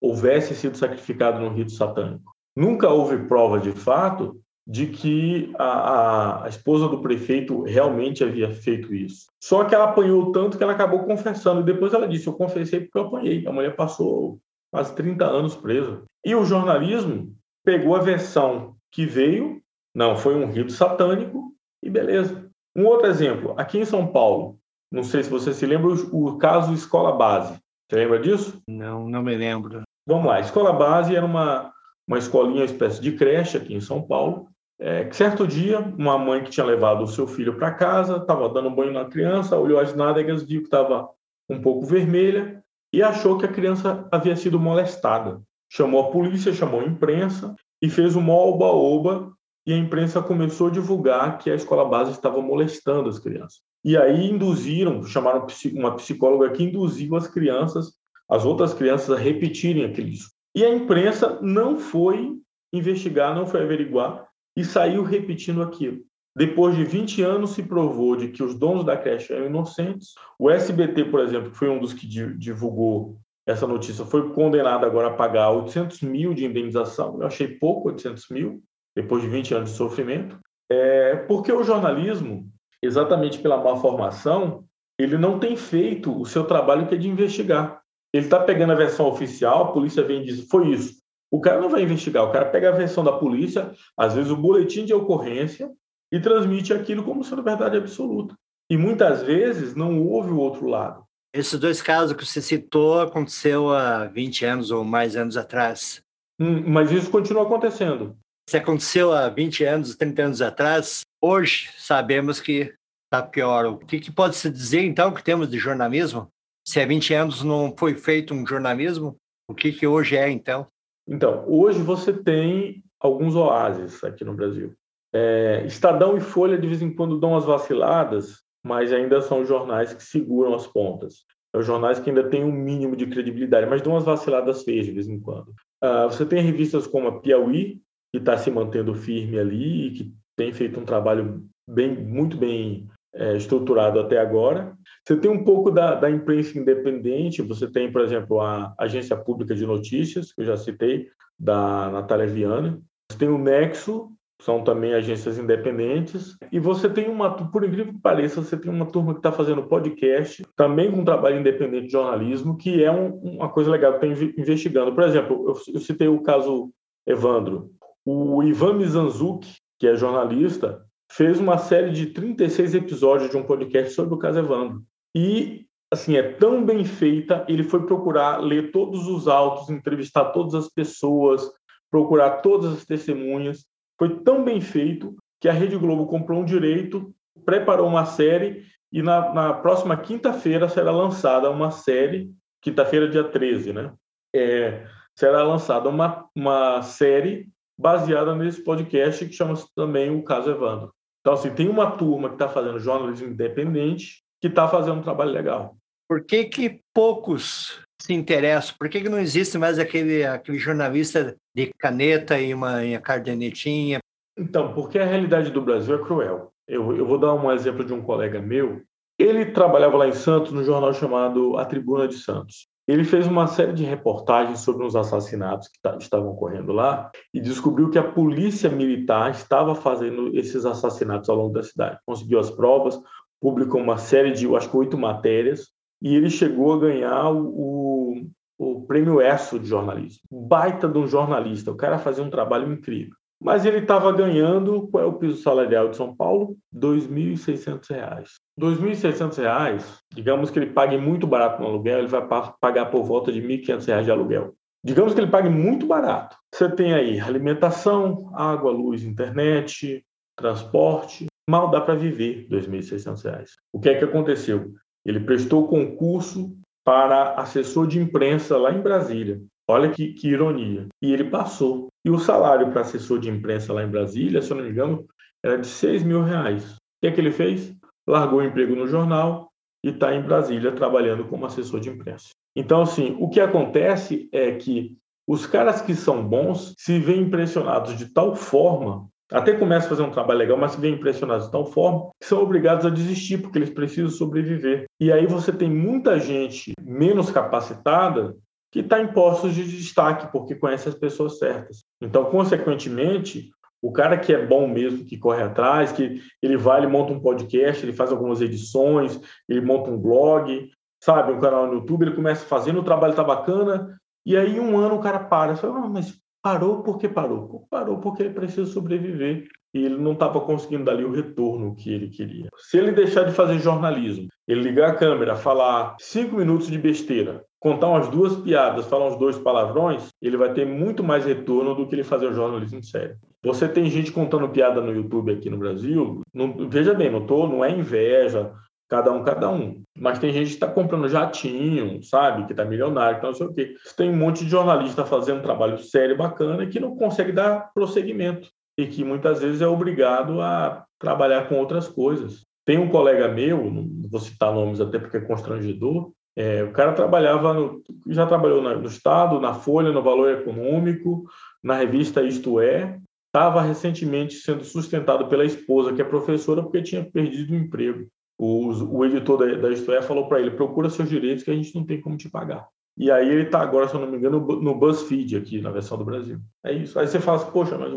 [0.00, 2.32] houvesse sido sacrificado num rito satânico.
[2.56, 8.94] Nunca houve prova de fato de que a, a, esposa do prefeito realmente havia feito
[8.94, 9.26] isso.
[9.42, 11.60] Só que ela apanhou tanto que ela acabou confessando.
[11.60, 13.46] E depois ela disse: Eu confessei porque eu apanhei.
[13.46, 14.38] A mulher passou
[14.72, 16.02] quase 30 anos presa.
[16.24, 19.60] E o jornalismo pegou a versão que veio,
[19.94, 22.48] não, foi um rito satânico, e beleza.
[22.76, 24.58] Um outro exemplo, aqui em São Paulo,
[24.92, 27.58] não sei se você se lembra, o, caso Escola Base.
[27.88, 28.62] Você lembra disso?
[28.68, 29.82] Não, não me lembro.
[30.06, 31.72] Vamos lá, Escola Base era uma,
[32.06, 34.48] uma escolinha, uma espécie de creche aqui em São Paulo,
[34.80, 38.48] é, que certo dia, uma mãe que tinha levado o seu filho para casa, estava
[38.48, 41.10] dando banho na criança, olhou as nádegas, viu que estava
[41.50, 45.42] um pouco vermelha e achou que a criança havia sido molestada.
[45.70, 49.32] Chamou a polícia, chamou a imprensa e fez uma oba-oba
[49.70, 53.60] e a imprensa começou a divulgar que a escola base estava molestando as crianças.
[53.84, 57.92] E aí induziram, chamaram uma psicóloga que induziu as crianças,
[58.28, 60.10] as outras crianças, a repetirem aquilo.
[60.56, 62.36] E a imprensa não foi
[62.72, 66.00] investigar, não foi averiguar e saiu repetindo aquilo.
[66.36, 70.14] Depois de 20 anos, se provou de que os donos da creche eram inocentes.
[70.36, 75.08] O SBT, por exemplo, que foi um dos que divulgou essa notícia, foi condenado agora
[75.08, 77.20] a pagar 800 mil de indenização.
[77.20, 78.60] Eu achei pouco, 800 mil.
[78.96, 80.38] Depois de 20 anos de sofrimento,
[80.70, 82.48] é porque o jornalismo,
[82.82, 84.64] exatamente pela má formação,
[84.98, 87.80] ele não tem feito o seu trabalho que é de investigar.
[88.12, 91.00] Ele está pegando a versão oficial, a polícia vem e diz, foi isso.
[91.30, 94.36] O cara não vai investigar, o cara pega a versão da polícia, às vezes o
[94.36, 95.70] boletim de ocorrência,
[96.12, 98.34] e transmite aquilo como sendo verdade absoluta.
[98.68, 101.04] E muitas vezes não houve o outro lado.
[101.32, 106.02] Esses dois casos que você citou aconteceu há 20 anos ou mais anos atrás.
[106.40, 108.16] Hum, mas isso continua acontecendo.
[108.50, 112.74] Se aconteceu há 20 anos, 30 anos atrás, hoje sabemos que
[113.04, 113.64] está pior.
[113.66, 116.26] O que, que pode se dizer, então, que temos de jornalismo?
[116.66, 119.14] Se há 20 anos não foi feito um jornalismo,
[119.48, 120.66] o que, que hoje é, então?
[121.06, 124.74] Então, hoje você tem alguns oásis aqui no Brasil.
[125.14, 129.94] É, Estadão e Folha de vez em quando dão as vaciladas, mas ainda são jornais
[129.94, 131.24] que seguram as pontas.
[131.54, 134.92] São jornais que ainda têm um mínimo de credibilidade, mas dão umas vaciladas feias de
[134.92, 135.50] vez em quando.
[135.80, 137.80] Uh, você tem revistas como a Piauí,
[138.12, 142.88] que está se mantendo firme ali e que tem feito um trabalho bem, muito bem
[143.14, 144.74] é, estruturado até agora.
[145.06, 149.54] Você tem um pouco da, da, imprensa independente, você tem, por exemplo, a Agência Pública
[149.54, 151.08] de Notícias, que eu já citei,
[151.38, 152.80] da Natália Viana.
[153.10, 156.36] Você tem o Nexo, são também agências independentes.
[156.50, 159.64] E você tem uma, por incrível que pareça, você tem uma turma que está fazendo
[159.64, 164.24] podcast, também com trabalho independente de jornalismo, que é um, uma coisa legal que está
[164.40, 164.94] investigando.
[164.94, 166.70] Por exemplo, eu, eu, citei o caso
[167.06, 167.70] Evandro.
[168.12, 173.94] O Ivan Mizanzuki, que é jornalista, fez uma série de 36 episódios de um podcast
[173.94, 174.82] sobre o caso Evandro.
[175.14, 180.54] E assim, é tão bem feita, ele foi procurar ler todos os autos, entrevistar todas
[180.54, 181.50] as pessoas,
[181.90, 183.64] procurar todas as testemunhas
[184.00, 189.02] foi tão bem feito que a Rede Globo comprou um direito, preparou uma série e
[189.02, 192.32] na, na próxima quinta-feira será lançada uma série,
[192.62, 193.92] quinta-feira, dia 13, né?
[194.34, 197.50] É, será lançada uma, uma série
[197.80, 200.92] baseada nesse podcast que chama-se também O Caso Evandro.
[201.20, 205.32] Então, assim, tem uma turma que está fazendo jornalismo independente que está fazendo um trabalho
[205.32, 205.76] legal.
[206.08, 208.74] Por que, que poucos se interessam?
[208.78, 213.98] Por que, que não existe mais aquele, aquele jornalista de caneta e uma, uma cadernetinha?
[214.36, 216.52] Então, porque a realidade do Brasil é cruel.
[216.66, 218.82] Eu, eu vou dar um exemplo de um colega meu.
[219.18, 222.66] Ele trabalhava lá em Santos, no jornal chamado A Tribuna de Santos.
[222.90, 227.88] Ele fez uma série de reportagens sobre os assassinatos que estavam ocorrendo lá e descobriu
[227.88, 232.00] que a polícia militar estava fazendo esses assassinatos ao longo da cidade.
[232.04, 233.00] Conseguiu as provas,
[233.40, 235.68] publicou uma série de, acho que oito matérias,
[236.02, 238.26] e ele chegou a ganhar o,
[238.58, 240.22] o prêmio ESSO de jornalismo.
[240.28, 243.14] Baita de um jornalista, o cara fazia um trabalho incrível.
[243.42, 246.58] Mas ele estava ganhando, qual é o piso salarial de São Paulo?
[246.74, 247.88] R$ 2.600.
[247.88, 248.24] R$
[248.58, 249.82] 2.600,
[250.12, 252.26] digamos que ele pague muito barato no aluguel, ele vai
[252.60, 254.54] pagar por volta de R$ 1.500 de aluguel.
[254.84, 256.36] Digamos que ele pague muito barato.
[256.54, 260.04] Você tem aí alimentação, água, luz, internet,
[260.36, 261.26] transporte.
[261.48, 263.46] Mal dá para viver R$ 2.600.
[263.72, 264.72] O que é que aconteceu?
[265.04, 269.40] Ele prestou concurso para assessor de imprensa lá em Brasília.
[269.70, 270.88] Olha que, que, ironia.
[271.00, 271.88] E ele passou.
[272.04, 275.06] E o salário para assessor de imprensa lá em Brasília, se eu não me engano,
[275.44, 276.74] era de 6 mil reais.
[276.74, 277.72] O que é que ele fez?
[278.08, 279.48] Largou o emprego no jornal
[279.84, 282.30] e está em Brasília trabalhando como assessor de imprensa.
[282.56, 284.96] Então, assim, o que acontece é que
[285.26, 290.02] os caras que são bons se veem impressionados de tal forma até começam a fazer
[290.02, 293.38] um trabalho legal, mas se veem impressionados de tal forma que são obrigados a desistir,
[293.38, 294.86] porque eles precisam sobreviver.
[294.98, 298.34] E aí você tem muita gente menos capacitada
[298.70, 301.84] que está em postos de destaque, porque conhece as pessoas certas.
[302.00, 303.50] Então, consequentemente,
[303.82, 307.20] o cara que é bom mesmo, que corre atrás, que ele vai, ele monta um
[307.20, 310.70] podcast, ele faz algumas edições, ele monta um blog,
[311.02, 314.78] sabe, um canal no YouTube, ele começa fazendo, o trabalho tá bacana, e aí um
[314.78, 317.66] ano o cara para, fala, ah, mas Parou porque parou.
[317.68, 322.08] Parou porque ele precisa sobreviver e ele não estava conseguindo dali o retorno que ele
[322.08, 322.48] queria.
[322.56, 327.44] Se ele deixar de fazer jornalismo, ele ligar a câmera, falar cinco minutos de besteira,
[327.60, 331.86] contar umas duas piadas, falar uns dois palavrões, ele vai ter muito mais retorno do
[331.86, 333.16] que ele fazer o jornalismo sério.
[333.44, 337.46] Você tem gente contando piada no YouTube aqui no Brasil, não, veja bem, não, tô,
[337.46, 338.52] não é inveja,
[338.88, 339.82] cada um, cada um.
[339.96, 342.46] Mas tem gente que está comprando jatinho, sabe?
[342.46, 343.74] Que está milionário, que não sei o quê.
[343.96, 348.48] Tem um monte de jornalista fazendo um trabalho sério, bacana, que não consegue dar prosseguimento.
[348.76, 352.44] E que muitas vezes é obrigado a trabalhar com outras coisas.
[352.64, 356.92] Tem um colega meu, não vou citar nomes até porque é constrangedor, é, o cara
[356.92, 361.24] trabalhava, no, já trabalhou no Estado, na Folha, no Valor Econômico,
[361.62, 367.04] na revista Isto É, estava recentemente sendo sustentado pela esposa, que é professora, porque tinha
[367.04, 368.08] perdido o emprego
[368.40, 371.54] o, o editor da, da Isto É falou para ele: procura seus direitos que a
[371.54, 372.66] gente não tem como te pagar.
[372.96, 375.96] E aí ele está agora, se eu não me engano, no BuzzFeed aqui, na versão
[375.98, 376.38] do Brasil.
[376.64, 376.98] É isso.
[376.98, 377.92] Aí você fala assim, poxa, mas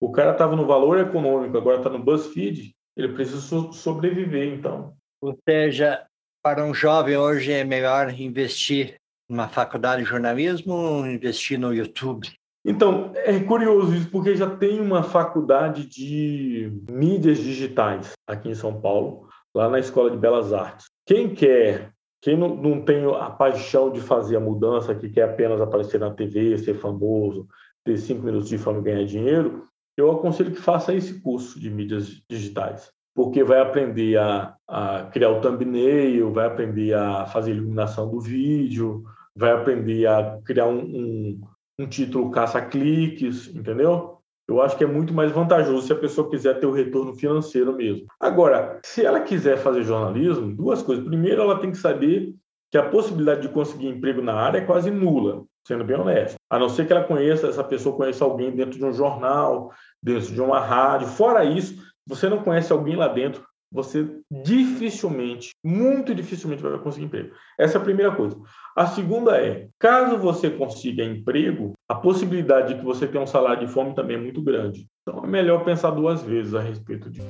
[0.00, 4.94] o, cara estava no valor econômico, agora está no BuzzFeed, ele precisa so sobreviver, então.
[5.20, 6.06] Ou seja,
[6.48, 8.94] para um jovem hoje é melhor investir
[9.28, 12.26] numa faculdade de jornalismo ou investir no YouTube?
[12.64, 18.80] Então, é curioso isso, porque já tem uma faculdade de mídias digitais aqui em São
[18.80, 20.86] Paulo, lá na Escola de Belas Artes.
[21.04, 21.92] Quem quer,
[22.22, 26.10] quem não, não tem a paixão de fazer a mudança, que quer apenas aparecer na
[26.10, 27.46] TV, ser famoso,
[27.84, 29.68] ter cinco minutos de fama e ganhar dinheiro,
[29.98, 35.30] eu aconselho que faça esse curso de mídias digitais, porque vai aprender a, a criar
[35.30, 39.02] o thumbnail, vai aprender a fazer iluminação do vídeo,
[39.34, 41.40] vai aprender a criar um, um,
[41.80, 44.18] um título caça-cliques, entendeu?
[44.46, 47.74] Eu acho que é muito mais vantajoso se a pessoa quiser ter o retorno financeiro
[47.74, 48.06] mesmo.
[48.20, 51.04] Agora, se ela quiser fazer jornalismo, duas coisas.
[51.04, 52.32] Primeiro, ela tem que saber
[52.70, 56.36] que a possibilidade de conseguir emprego na área é quase nula, sendo bem honesto.
[56.48, 60.32] A não ser que ela conheça, essa pessoa conheça alguém dentro de um jornal, dentro
[60.32, 61.08] de uma rádio.
[61.08, 67.34] Fora isso, você não conhece alguém lá dentro, você dificilmente, muito dificilmente vai conseguir emprego.
[67.58, 68.34] Essa é a primeira coisa.
[68.74, 73.66] A segunda é, caso você consiga emprego, a possibilidade de que você tenha um salário
[73.66, 74.86] de fome também é muito grande.
[75.02, 77.26] Então é melhor pensar duas vezes a respeito disso.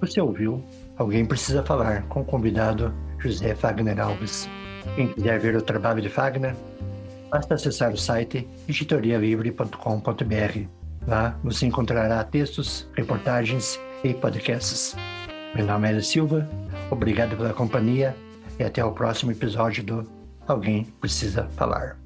[0.00, 0.62] Você ouviu?
[0.96, 4.48] Alguém precisa falar com o convidado José Fagner Alves.
[4.96, 6.54] Quem quiser ver o trabalho de Fagner,
[7.30, 10.85] basta acessar o site editorialivre.com.br.
[11.06, 14.96] Lá você encontrará textos, reportagens e podcasts.
[15.54, 16.48] Meu nome é Silva,
[16.90, 18.14] obrigado pela companhia
[18.58, 20.10] e até o próximo episódio do
[20.46, 22.05] Alguém Precisa Falar.